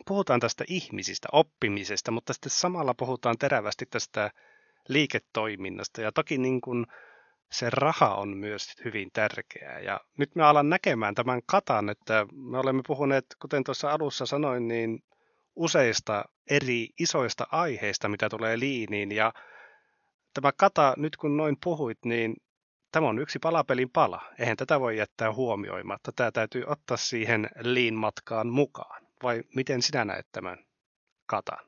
puhutaan 0.06 0.40
tästä 0.40 0.64
ihmisistä, 0.68 1.28
oppimisesta, 1.32 2.10
mutta 2.10 2.32
sitten 2.32 2.50
samalla 2.50 2.94
puhutaan 2.94 3.38
terävästi 3.38 3.86
tästä 3.86 4.30
liiketoiminnasta. 4.88 6.00
Ja 6.02 6.12
toki 6.12 6.38
niin 6.38 6.60
kuin 6.60 6.86
se 7.52 7.70
raha 7.70 8.14
on 8.14 8.36
myös 8.36 8.74
hyvin 8.84 9.08
tärkeää. 9.12 9.80
Ja 9.80 10.00
nyt 10.18 10.34
me 10.34 10.42
alan 10.42 10.68
näkemään 10.68 11.14
tämän 11.14 11.40
katan, 11.46 11.88
että 11.88 12.26
me 12.32 12.58
olemme 12.58 12.82
puhuneet, 12.86 13.26
kuten 13.42 13.64
tuossa 13.64 13.90
alussa 13.90 14.26
sanoin, 14.26 14.68
niin 14.68 15.02
useista 15.56 16.24
eri 16.50 16.88
isoista 16.98 17.46
aiheista, 17.52 18.08
mitä 18.08 18.28
tulee 18.28 18.58
liiniin. 18.58 19.12
Ja 19.12 19.32
tämä 20.34 20.52
kata, 20.52 20.94
nyt 20.96 21.16
kun 21.16 21.36
noin 21.36 21.56
puhuit, 21.64 21.98
niin 22.04 22.36
tämä 22.92 23.08
on 23.08 23.18
yksi 23.18 23.38
palapelin 23.38 23.90
pala. 23.90 24.22
Eihän 24.38 24.56
tätä 24.56 24.80
voi 24.80 24.96
jättää 24.96 25.32
huomioimatta. 25.32 26.12
Tämä 26.16 26.30
täytyy 26.30 26.64
ottaa 26.66 26.96
siihen 26.96 27.48
liin-matkaan 27.60 28.48
mukaan. 28.48 29.06
Vai 29.22 29.42
miten 29.54 29.82
sinä 29.82 30.04
näet 30.04 30.26
tämän 30.32 30.58
katan? 31.26 31.58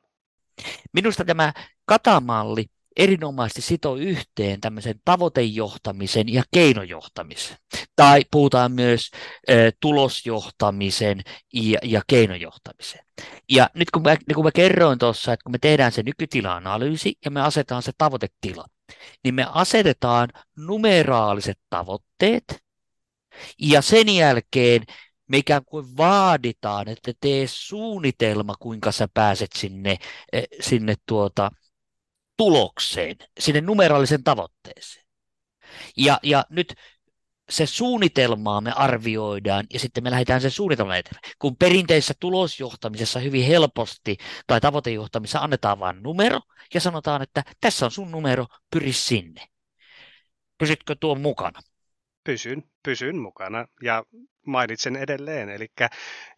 Minusta 0.93 1.25
tämä 1.25 1.53
katamalli 1.85 2.65
erinomaisesti 2.97 3.61
sitoo 3.61 3.95
yhteen 3.95 4.61
tämmöisen 4.61 4.95
tavoitejohtamisen 5.05 6.33
ja 6.33 6.43
keinojohtamisen. 6.53 7.57
Tai 7.95 8.21
puhutaan 8.31 8.71
myös 8.71 9.11
e, 9.47 9.71
tulosjohtamisen 9.79 11.21
ja, 11.53 11.79
ja 11.83 12.01
keinojohtamisen. 12.07 13.05
Ja 13.49 13.69
nyt 13.75 13.91
kun 13.91 14.01
mä, 14.01 14.15
niin 14.27 14.35
kun 14.35 14.43
mä 14.43 14.51
kerroin 14.51 14.99
tuossa, 14.99 15.33
että 15.33 15.43
kun 15.43 15.51
me 15.51 15.57
tehdään 15.61 15.91
se 15.91 16.03
nykytila-analyysi 16.03 17.13
ja 17.25 17.31
me 17.31 17.41
asetetaan 17.41 17.83
se 17.83 17.91
tavoitetila, 17.97 18.65
niin 19.23 19.35
me 19.35 19.45
asetetaan 19.49 20.29
numeraaliset 20.57 21.59
tavoitteet 21.69 22.63
ja 23.59 23.81
sen 23.81 24.09
jälkeen 24.09 24.81
me 25.27 25.37
ikään 25.37 25.65
kuin 25.65 25.97
vaaditaan, 25.97 26.87
että 26.87 27.11
tee 27.21 27.47
suunnitelma, 27.47 28.55
kuinka 28.59 28.91
sä 28.91 29.07
pääset 29.13 29.49
sinne, 29.55 29.97
eh, 30.33 30.43
sinne 30.61 30.95
tuota, 31.05 31.51
tulokseen, 32.37 33.15
sinne 33.39 33.61
numeraalisen 33.61 34.23
tavoitteeseen. 34.23 35.05
Ja, 35.97 36.19
ja 36.23 36.45
nyt 36.49 36.73
se 37.49 37.65
suunnitelmaa 37.65 38.61
me 38.61 38.71
arvioidaan 38.75 39.65
ja 39.73 39.79
sitten 39.79 40.03
me 40.03 40.11
lähdetään 40.11 40.41
sen 40.41 40.51
suunnitelman 40.51 40.97
eteenpäin. 40.97 41.33
Kun 41.39 41.55
perinteisessä 41.55 42.13
tulosjohtamisessa 42.19 43.19
hyvin 43.19 43.45
helposti 43.45 44.17
tai 44.47 44.61
tavoitejohtamisessa 44.61 45.39
annetaan 45.39 45.79
vain 45.79 46.03
numero 46.03 46.39
ja 46.73 46.81
sanotaan, 46.81 47.21
että 47.21 47.43
tässä 47.61 47.85
on 47.85 47.91
sun 47.91 48.11
numero, 48.11 48.45
pyri 48.71 48.93
sinne. 48.93 49.47
Pysytkö 50.57 50.95
tuon 50.99 51.21
mukana? 51.21 51.59
Pysyn, 52.23 52.63
pysyn 52.83 53.17
mukana 53.17 53.67
ja 53.81 54.03
mainitsen 54.45 54.95
edelleen. 54.95 55.49
Eli 55.49 55.67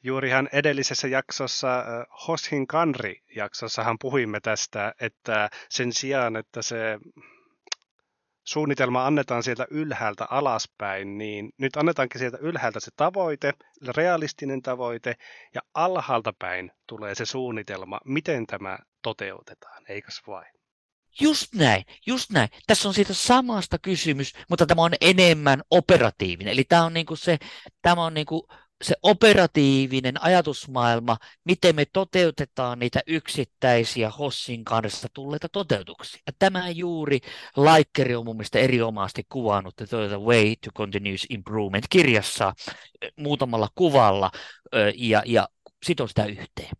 juurihan 0.03 0.49
edellisessä 0.51 1.07
jaksossa, 1.07 1.83
Hoshin 2.27 2.67
Kanri-jaksossahan 2.67 3.97
puhuimme 4.01 4.39
tästä, 4.39 4.93
että 5.01 5.49
sen 5.69 5.93
sijaan, 5.93 6.35
että 6.35 6.61
se 6.61 6.99
suunnitelma 8.43 9.05
annetaan 9.05 9.43
sieltä 9.43 9.67
ylhäältä 9.71 10.25
alaspäin, 10.29 11.17
niin 11.17 11.49
nyt 11.57 11.77
annetaankin 11.77 12.19
sieltä 12.19 12.37
ylhäältä 12.41 12.79
se 12.79 12.91
tavoite, 12.95 13.53
realistinen 13.95 14.61
tavoite, 14.61 15.15
ja 15.55 15.61
alhaalta 15.73 16.33
päin 16.39 16.71
tulee 16.87 17.15
se 17.15 17.25
suunnitelma, 17.25 17.99
miten 18.05 18.47
tämä 18.47 18.77
toteutetaan, 19.01 19.83
eikös 19.89 20.21
vain? 20.27 20.53
Just 21.21 21.53
näin, 21.55 21.83
just 22.05 22.31
näin. 22.31 22.49
Tässä 22.67 22.87
on 22.87 22.93
siitä 22.93 23.13
samasta 23.13 23.79
kysymys, 23.79 24.33
mutta 24.49 24.65
tämä 24.65 24.81
on 24.81 24.91
enemmän 25.01 25.61
operatiivinen. 25.69 26.53
Eli 26.53 26.63
tämä 26.63 26.85
on, 26.85 26.93
niinku 26.93 27.15
se, 27.15 27.37
tämä 27.81 28.05
on 28.05 28.13
niinku 28.13 28.47
se 28.83 28.95
operatiivinen 29.03 30.23
ajatusmaailma, 30.23 31.17
miten 31.45 31.75
me 31.75 31.85
toteutetaan 31.85 32.79
niitä 32.79 32.99
yksittäisiä 33.07 34.09
Hossin 34.09 34.63
kanssa 34.63 35.07
tulleita 35.13 35.49
toteutuksia. 35.49 36.21
Ja 36.27 36.33
tämä 36.39 36.69
juuri 36.69 37.19
Laikkeri 37.55 38.15
on 38.15 38.25
mun 38.25 38.35
mielestä 38.35 38.59
erinomaisesti 38.59 39.23
kuvannut 39.29 39.75
The 39.75 40.17
Way 40.17 40.55
to 40.55 40.71
Continuous 40.77 41.25
Improvement 41.29 41.85
kirjassa 41.89 42.53
muutamalla 43.17 43.67
kuvalla 43.75 44.31
ja, 44.95 45.23
ja 45.25 45.49
sitoo 45.83 46.07
sitä 46.07 46.25
yhteen. 46.25 46.71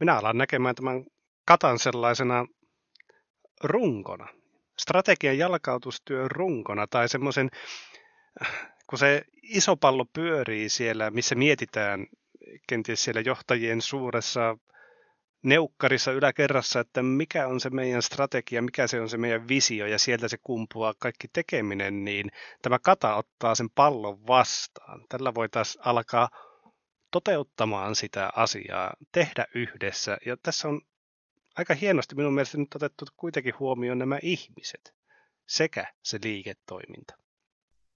Minä 0.00 0.18
alan 0.18 0.38
näkemään 0.38 0.74
tämän 0.74 1.04
katan 1.46 1.78
sellaisena 1.78 2.46
runkona, 3.64 4.28
strategian 4.80 5.38
jalkautustyön 5.38 6.30
runkona 6.30 6.86
tai 6.86 7.08
semmoisen, 7.08 7.50
kun 8.86 8.98
se 8.98 9.22
iso 9.42 9.76
pallo 9.76 10.04
pyörii 10.12 10.68
siellä, 10.68 11.10
missä 11.10 11.34
mietitään 11.34 12.06
kenties 12.68 13.04
siellä 13.04 13.20
johtajien 13.20 13.82
suuressa 13.82 14.56
neukkarissa 15.42 16.12
yläkerrassa, 16.12 16.80
että 16.80 17.02
mikä 17.02 17.46
on 17.46 17.60
se 17.60 17.70
meidän 17.70 18.02
strategia, 18.02 18.62
mikä 18.62 18.86
se 18.86 19.00
on 19.00 19.08
se 19.08 19.16
meidän 19.16 19.48
visio 19.48 19.86
ja 19.86 19.98
sieltä 19.98 20.28
se 20.28 20.36
kumpuaa 20.42 20.94
kaikki 20.98 21.28
tekeminen, 21.32 22.04
niin 22.04 22.30
tämä 22.62 22.78
kata 22.78 23.14
ottaa 23.14 23.54
sen 23.54 23.70
pallon 23.70 24.26
vastaan. 24.26 25.04
Tällä 25.08 25.34
voitaisiin 25.34 25.86
alkaa 25.86 26.28
toteuttamaan 27.10 27.94
sitä 27.94 28.30
asiaa, 28.36 28.94
tehdä 29.12 29.46
yhdessä. 29.54 30.18
Ja 30.26 30.36
tässä 30.42 30.68
on 30.68 30.80
aika 31.56 31.74
hienosti 31.74 32.14
minun 32.14 32.34
mielestä 32.34 32.58
nyt 32.58 32.74
otettu 32.74 33.04
kuitenkin 33.16 33.58
huomioon 33.58 33.98
nämä 33.98 34.18
ihmiset 34.22 34.94
sekä 35.46 35.92
se 36.02 36.18
liiketoiminta. 36.22 37.25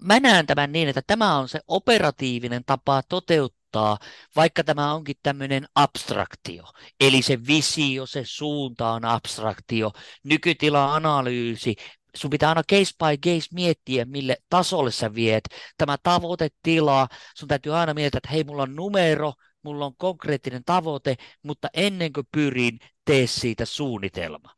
Mä 0.05 0.21
näen 0.21 0.47
tämän 0.47 0.73
niin, 0.73 0.89
että 0.89 1.03
tämä 1.07 1.39
on 1.39 1.49
se 1.49 1.61
operatiivinen 1.69 2.65
tapa 2.65 3.03
toteuttaa, 3.09 3.99
vaikka 4.37 4.65
tämä 4.65 4.95
onkin 4.95 5.17
tämmöinen 5.23 5.67
abstraktio. 5.75 6.65
Eli 7.01 7.23
se 7.23 7.47
visio, 7.47 8.07
se 8.07 8.23
suunta 8.25 8.91
on 8.91 9.05
abstraktio, 9.05 9.93
nykytila-analyysi, 10.25 11.75
sun 12.17 12.31
pitää 12.31 12.49
aina 12.49 12.63
case 12.63 12.93
by 12.99 13.31
case 13.31 13.49
miettiä, 13.55 14.05
mille 14.05 14.37
tasolle 14.49 14.91
sä 14.91 15.15
viet. 15.15 15.45
Tämä 15.77 15.97
tavoitetila, 16.03 17.09
sun 17.37 17.49
täytyy 17.49 17.77
aina 17.77 17.95
miettiä, 17.95 18.19
että 18.19 18.31
hei, 18.31 18.45
mulla 18.45 18.63
on 18.63 18.77
numero, 18.77 19.33
mulla 19.63 19.87
on 19.87 19.97
konkreettinen 19.97 20.65
tavoite, 20.65 21.17
mutta 21.43 21.69
ennen 21.75 22.13
kuin 22.13 22.27
pyrin, 22.33 22.79
tee 23.05 23.27
siitä 23.27 23.65
suunnitelma. 23.65 24.55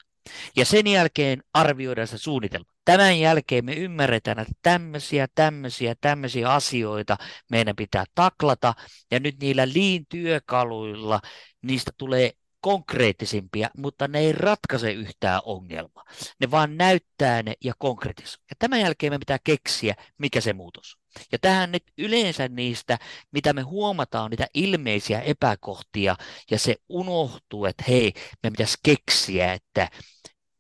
Ja 0.57 0.65
sen 0.65 0.87
jälkeen 0.87 1.43
arvioidaan 1.55 2.09
se 2.09 2.19
suunnitelma. 2.19 2.72
Tämän 2.85 3.21
jälkeen 3.21 3.65
me 3.65 3.73
ymmärretään, 3.73 4.39
että 4.39 4.55
tämmöisiä, 4.63 5.29
tämmöisiä, 5.35 5.95
tämmöisiä 6.01 6.53
asioita 6.53 7.17
meidän 7.51 7.77
pitää 7.77 8.05
taklata. 8.15 8.75
Ja 9.11 9.21
nyt 9.21 9.37
niillä 9.41 9.69
liin-työkaluilla 9.69 11.21
niistä 11.63 11.91
tulee 11.99 12.33
konkreettisimpia, 12.61 13.71
mutta 13.77 14.09
ne 14.09 14.19
ei 14.19 14.33
ratkaise 14.33 14.93
yhtään 14.93 15.41
ongelmaa. 15.45 16.05
Ne 16.41 16.51
vaan 16.51 16.77
näyttää 16.77 17.43
ne 17.43 17.55
ja 17.65 17.73
konkretisoi. 17.79 18.45
Ja 18.51 18.57
tämän 18.59 18.81
jälkeen 18.81 19.13
me 19.13 19.19
pitää 19.19 19.39
keksiä, 19.45 19.95
mikä 20.19 20.41
se 20.41 20.53
muutos 20.53 20.99
Ja 21.33 21.39
tähän 21.39 21.73
nyt 21.73 21.85
yleensä 21.99 22.49
niistä, 22.49 22.99
mitä 23.33 23.53
me 23.53 23.63
huomataan, 23.63 24.31
niitä 24.31 24.47
ilmeisiä 24.55 25.21
epäkohtia, 25.21 26.17
ja 26.51 26.59
se 26.59 26.77
unohtuu, 26.89 27.67
että 27.67 27.85
hei, 27.89 28.13
me 28.43 28.51
pitäisi 28.51 28.79
keksiä, 28.83 29.53
että 29.53 29.89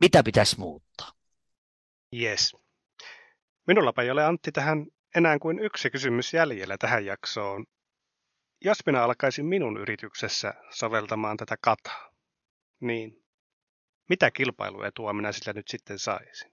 mitä 0.00 0.22
pitäisi 0.22 0.58
muuttaa. 0.58 1.21
Yes. 2.20 2.56
Minullapa 3.66 4.02
ei 4.02 4.10
ole 4.10 4.24
Antti 4.24 4.52
tähän 4.52 4.86
enää 5.14 5.38
kuin 5.38 5.58
yksi 5.58 5.90
kysymys 5.90 6.34
jäljellä 6.34 6.78
tähän 6.78 7.04
jaksoon. 7.06 7.66
Jos 8.60 8.78
minä 8.86 9.02
alkaisin 9.02 9.46
minun 9.46 9.76
yrityksessä 9.76 10.54
soveltamaan 10.70 11.36
tätä 11.36 11.56
kataa, 11.60 12.12
niin 12.80 13.24
mitä 14.08 14.30
kilpailuetua 14.30 15.12
minä 15.12 15.32
sillä 15.32 15.52
nyt 15.52 15.68
sitten 15.68 15.98
saisin? 15.98 16.52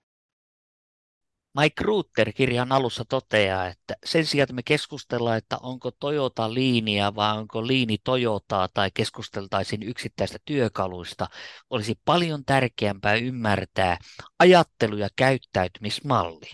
Mike 1.60 1.84
Ruther 1.84 2.34
kirjan 2.34 2.72
alussa 2.72 3.06
toteaa, 3.06 3.68
että 3.68 3.96
sen 4.06 4.26
sijaan, 4.26 4.44
että 4.44 4.54
me 4.54 4.64
keskustellaan, 4.64 5.38
että 5.38 5.58
onko 5.62 5.92
Toyota 5.92 6.54
liiniä 6.54 7.16
vai 7.16 7.38
onko 7.38 7.68
liini 7.68 7.98
Toyotaa 8.04 8.68
tai 8.74 8.92
keskusteltaisiin 8.94 9.84
yksittäistä 9.84 10.38
työkaluista, 10.46 11.28
olisi 11.70 12.00
paljon 12.06 12.46
tärkeämpää 12.46 13.14
ymmärtää 13.14 13.98
ajattelu- 14.40 14.98
ja 14.98 15.10
käyttäytymismalli, 15.16 16.52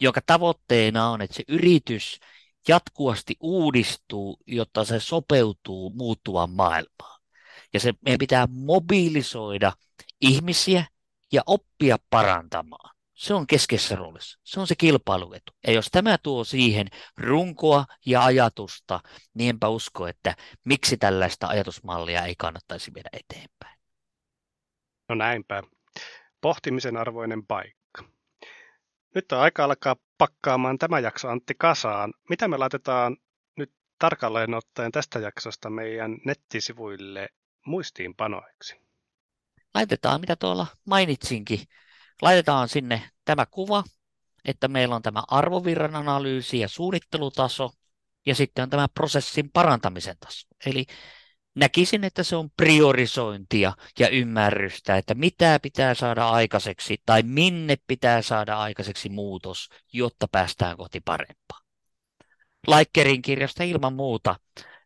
jonka 0.00 0.20
tavoitteena 0.26 1.10
on, 1.10 1.22
että 1.22 1.36
se 1.36 1.42
yritys 1.48 2.20
jatkuvasti 2.68 3.36
uudistuu, 3.40 4.38
jotta 4.46 4.84
se 4.84 5.00
sopeutuu 5.00 5.90
muuttuvaan 5.90 6.50
maailmaan. 6.50 7.20
Ja 7.72 7.80
se, 7.80 7.92
meidän 8.00 8.18
pitää 8.18 8.48
mobilisoida 8.50 9.72
ihmisiä 10.20 10.84
ja 11.32 11.42
oppia 11.46 11.98
parantamaan. 12.10 12.97
Se 13.18 13.34
on 13.34 13.46
keskeisessä 13.46 13.96
roolissa. 13.96 14.38
Se 14.44 14.60
on 14.60 14.66
se 14.66 14.74
kilpailuetu. 14.78 15.52
Ja 15.66 15.72
jos 15.72 15.88
tämä 15.92 16.18
tuo 16.18 16.44
siihen 16.44 16.86
runkoa 17.16 17.84
ja 18.06 18.24
ajatusta, 18.24 19.00
niin 19.34 19.50
enpä 19.50 19.68
usko, 19.68 20.06
että 20.06 20.36
miksi 20.64 20.96
tällaista 20.96 21.46
ajatusmallia 21.46 22.24
ei 22.24 22.34
kannattaisi 22.38 22.94
viedä 22.94 23.08
eteenpäin. 23.12 23.78
No 25.08 25.14
näinpä. 25.14 25.62
Pohtimisen 26.40 26.96
arvoinen 26.96 27.46
paikka. 27.46 28.04
Nyt 29.14 29.32
on 29.32 29.40
aika 29.40 29.64
alkaa 29.64 29.96
pakkaamaan 30.18 30.78
tämä 30.78 30.98
jakso 30.98 31.28
Antti 31.28 31.54
kasaan. 31.58 32.14
Mitä 32.28 32.48
me 32.48 32.56
laitetaan 32.56 33.16
nyt 33.56 33.72
tarkalleen 33.98 34.54
ottaen 34.54 34.92
tästä 34.92 35.18
jaksosta 35.18 35.70
meidän 35.70 36.18
nettisivuille 36.24 37.28
muistiinpanoiksi? 37.66 38.80
Laitetaan, 39.74 40.20
mitä 40.20 40.36
tuolla 40.36 40.66
mainitsinkin, 40.84 41.60
laitetaan 42.22 42.68
sinne 42.68 43.10
tämä 43.24 43.46
kuva, 43.46 43.84
että 44.44 44.68
meillä 44.68 44.96
on 44.96 45.02
tämä 45.02 45.22
arvovirran 45.28 45.96
analyysi 45.96 46.58
ja 46.58 46.68
suunnittelutaso, 46.68 47.70
ja 48.26 48.34
sitten 48.34 48.62
on 48.62 48.70
tämä 48.70 48.88
prosessin 48.88 49.50
parantamisen 49.52 50.16
taso. 50.20 50.48
Eli 50.66 50.86
näkisin, 51.54 52.04
että 52.04 52.22
se 52.22 52.36
on 52.36 52.50
priorisointia 52.56 53.72
ja 53.98 54.08
ymmärrystä, 54.08 54.96
että 54.96 55.14
mitä 55.14 55.60
pitää 55.62 55.94
saada 55.94 56.28
aikaiseksi 56.28 57.02
tai 57.06 57.22
minne 57.22 57.76
pitää 57.86 58.22
saada 58.22 58.58
aikaiseksi 58.58 59.08
muutos, 59.08 59.68
jotta 59.92 60.28
päästään 60.28 60.76
kohti 60.76 61.00
parempaa. 61.00 61.60
Laikkerin 62.66 63.22
kirjasta 63.22 63.64
ilman 63.64 63.92
muuta 63.92 64.36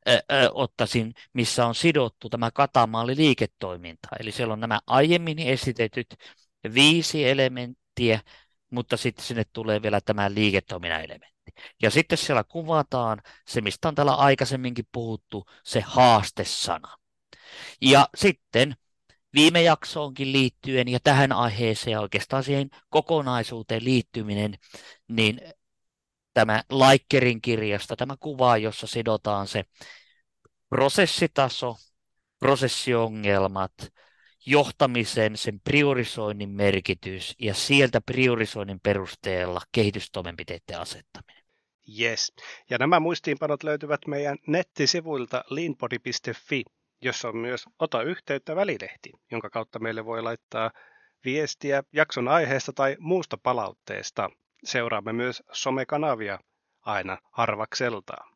ö, 0.08 0.12
ö, 0.32 0.50
ottaisin, 0.52 1.14
missä 1.32 1.66
on 1.66 1.74
sidottu 1.74 2.28
tämä 2.28 2.50
katamalli 2.50 3.16
liiketoiminta. 3.16 4.08
Eli 4.20 4.32
siellä 4.32 4.52
on 4.52 4.60
nämä 4.60 4.80
aiemmin 4.86 5.38
esitetyt 5.38 6.16
viisi 6.74 7.28
elementtiä, 7.28 8.20
mutta 8.70 8.96
sitten 8.96 9.24
sinne 9.24 9.44
tulee 9.52 9.82
vielä 9.82 10.00
tämä 10.00 10.34
liiketoiminnan 10.34 11.00
elementti. 11.04 11.52
Ja 11.82 11.90
sitten 11.90 12.18
siellä 12.18 12.44
kuvataan 12.44 13.22
se, 13.48 13.60
mistä 13.60 13.88
on 13.88 13.94
täällä 13.94 14.14
aikaisemminkin 14.14 14.88
puhuttu, 14.92 15.46
se 15.64 15.80
haastesana. 15.80 16.96
Ja 17.80 18.08
sitten 18.16 18.76
viime 19.34 19.62
jaksoonkin 19.62 20.32
liittyen 20.32 20.88
ja 20.88 21.00
tähän 21.00 21.32
aiheeseen 21.32 21.92
ja 21.92 22.00
oikeastaan 22.00 22.44
siihen 22.44 22.70
kokonaisuuteen 22.88 23.84
liittyminen, 23.84 24.58
niin 25.08 25.40
tämä 26.34 26.62
Laikkerin 26.70 27.40
kirjasta, 27.40 27.96
tämä 27.96 28.16
kuva, 28.20 28.56
jossa 28.56 28.86
sidotaan 28.86 29.48
se 29.48 29.64
prosessitaso, 30.68 31.76
prosessiongelmat, 32.38 33.72
johtamisen, 34.46 35.36
sen 35.36 35.60
priorisoinnin 35.60 36.50
merkitys 36.50 37.34
ja 37.38 37.54
sieltä 37.54 38.00
priorisoinnin 38.00 38.80
perusteella 38.80 39.60
kehitystoimenpiteiden 39.72 40.80
asettaminen. 40.80 41.42
Yes. 42.00 42.32
Ja 42.70 42.78
nämä 42.78 43.00
muistiinpanot 43.00 43.62
löytyvät 43.62 44.00
meidän 44.06 44.38
nettisivuilta 44.46 45.44
leanbody.fi, 45.50 46.62
jossa 47.00 47.28
on 47.28 47.36
myös 47.36 47.64
Ota 47.78 48.02
yhteyttä 48.02 48.56
välilehti, 48.56 49.10
jonka 49.30 49.50
kautta 49.50 49.78
meille 49.78 50.04
voi 50.04 50.22
laittaa 50.22 50.70
viestiä 51.24 51.82
jakson 51.92 52.28
aiheesta 52.28 52.72
tai 52.72 52.96
muusta 52.98 53.38
palautteesta. 53.42 54.30
Seuraamme 54.64 55.12
myös 55.12 55.42
somekanavia 55.52 56.38
aina 56.80 57.18
harvakseltaan. 57.32 58.32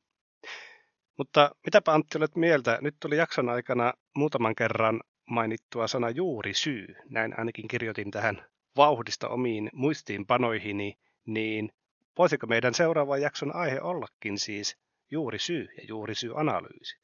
Mutta 1.18 1.50
mitäpä 1.66 1.92
Antti 1.92 2.18
olet 2.18 2.36
mieltä? 2.36 2.78
Nyt 2.80 2.96
tuli 3.00 3.16
jakson 3.16 3.48
aikana 3.48 3.92
muutaman 4.14 4.54
kerran 4.54 5.00
mainittua 5.26 5.88
sana 5.88 6.10
juuri 6.10 6.54
syy. 6.54 6.96
Näin 7.10 7.38
ainakin 7.38 7.68
kirjoitin 7.68 8.10
tähän 8.10 8.46
vauhdista 8.76 9.28
omiin 9.28 9.70
muistiinpanoihini, 9.72 10.98
niin 11.26 11.72
voisiko 12.18 12.46
meidän 12.46 12.74
seuraavan 12.74 13.22
jakson 13.22 13.56
aihe 13.56 13.80
ollakin 13.80 14.38
siis 14.38 14.76
juuri 15.10 15.38
syy 15.38 15.68
ja 15.76 15.84
juuri 15.88 16.14
syy-analyysit? 16.14 17.00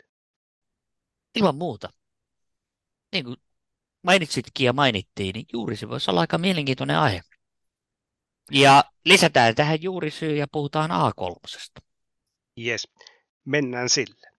Ilman 1.34 1.54
muuta. 1.54 1.88
Niin 3.12 3.24
kuin 3.24 3.36
mainitsitkin 4.02 4.64
ja 4.64 4.72
mainittiin, 4.72 5.32
niin 5.32 5.46
juuri 5.52 5.76
se 5.76 5.88
voisi 5.88 6.10
olla 6.10 6.20
aika 6.20 6.38
mielenkiintoinen 6.38 6.98
aihe. 6.98 7.20
Ja 8.50 8.84
lisätään 9.04 9.54
tähän 9.54 9.82
juuri 9.82 10.10
syy 10.10 10.36
ja 10.36 10.46
puhutaan 10.52 10.90
A3. 10.90 11.82
Yes, 12.66 12.88
mennään 13.44 13.88
sille. 13.88 14.30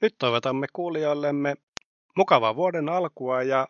Nyt 0.00 0.14
toivotamme 0.18 0.66
kuulijoillemme 0.72 1.54
mukavaa 2.16 2.56
vuoden 2.56 2.88
alkua 2.88 3.42
ja 3.42 3.68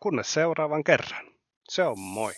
kunnes 0.00 0.32
seuraavan 0.32 0.84
kerran. 0.84 1.26
Se 1.68 1.84
on 1.84 1.98
moi. 1.98 2.32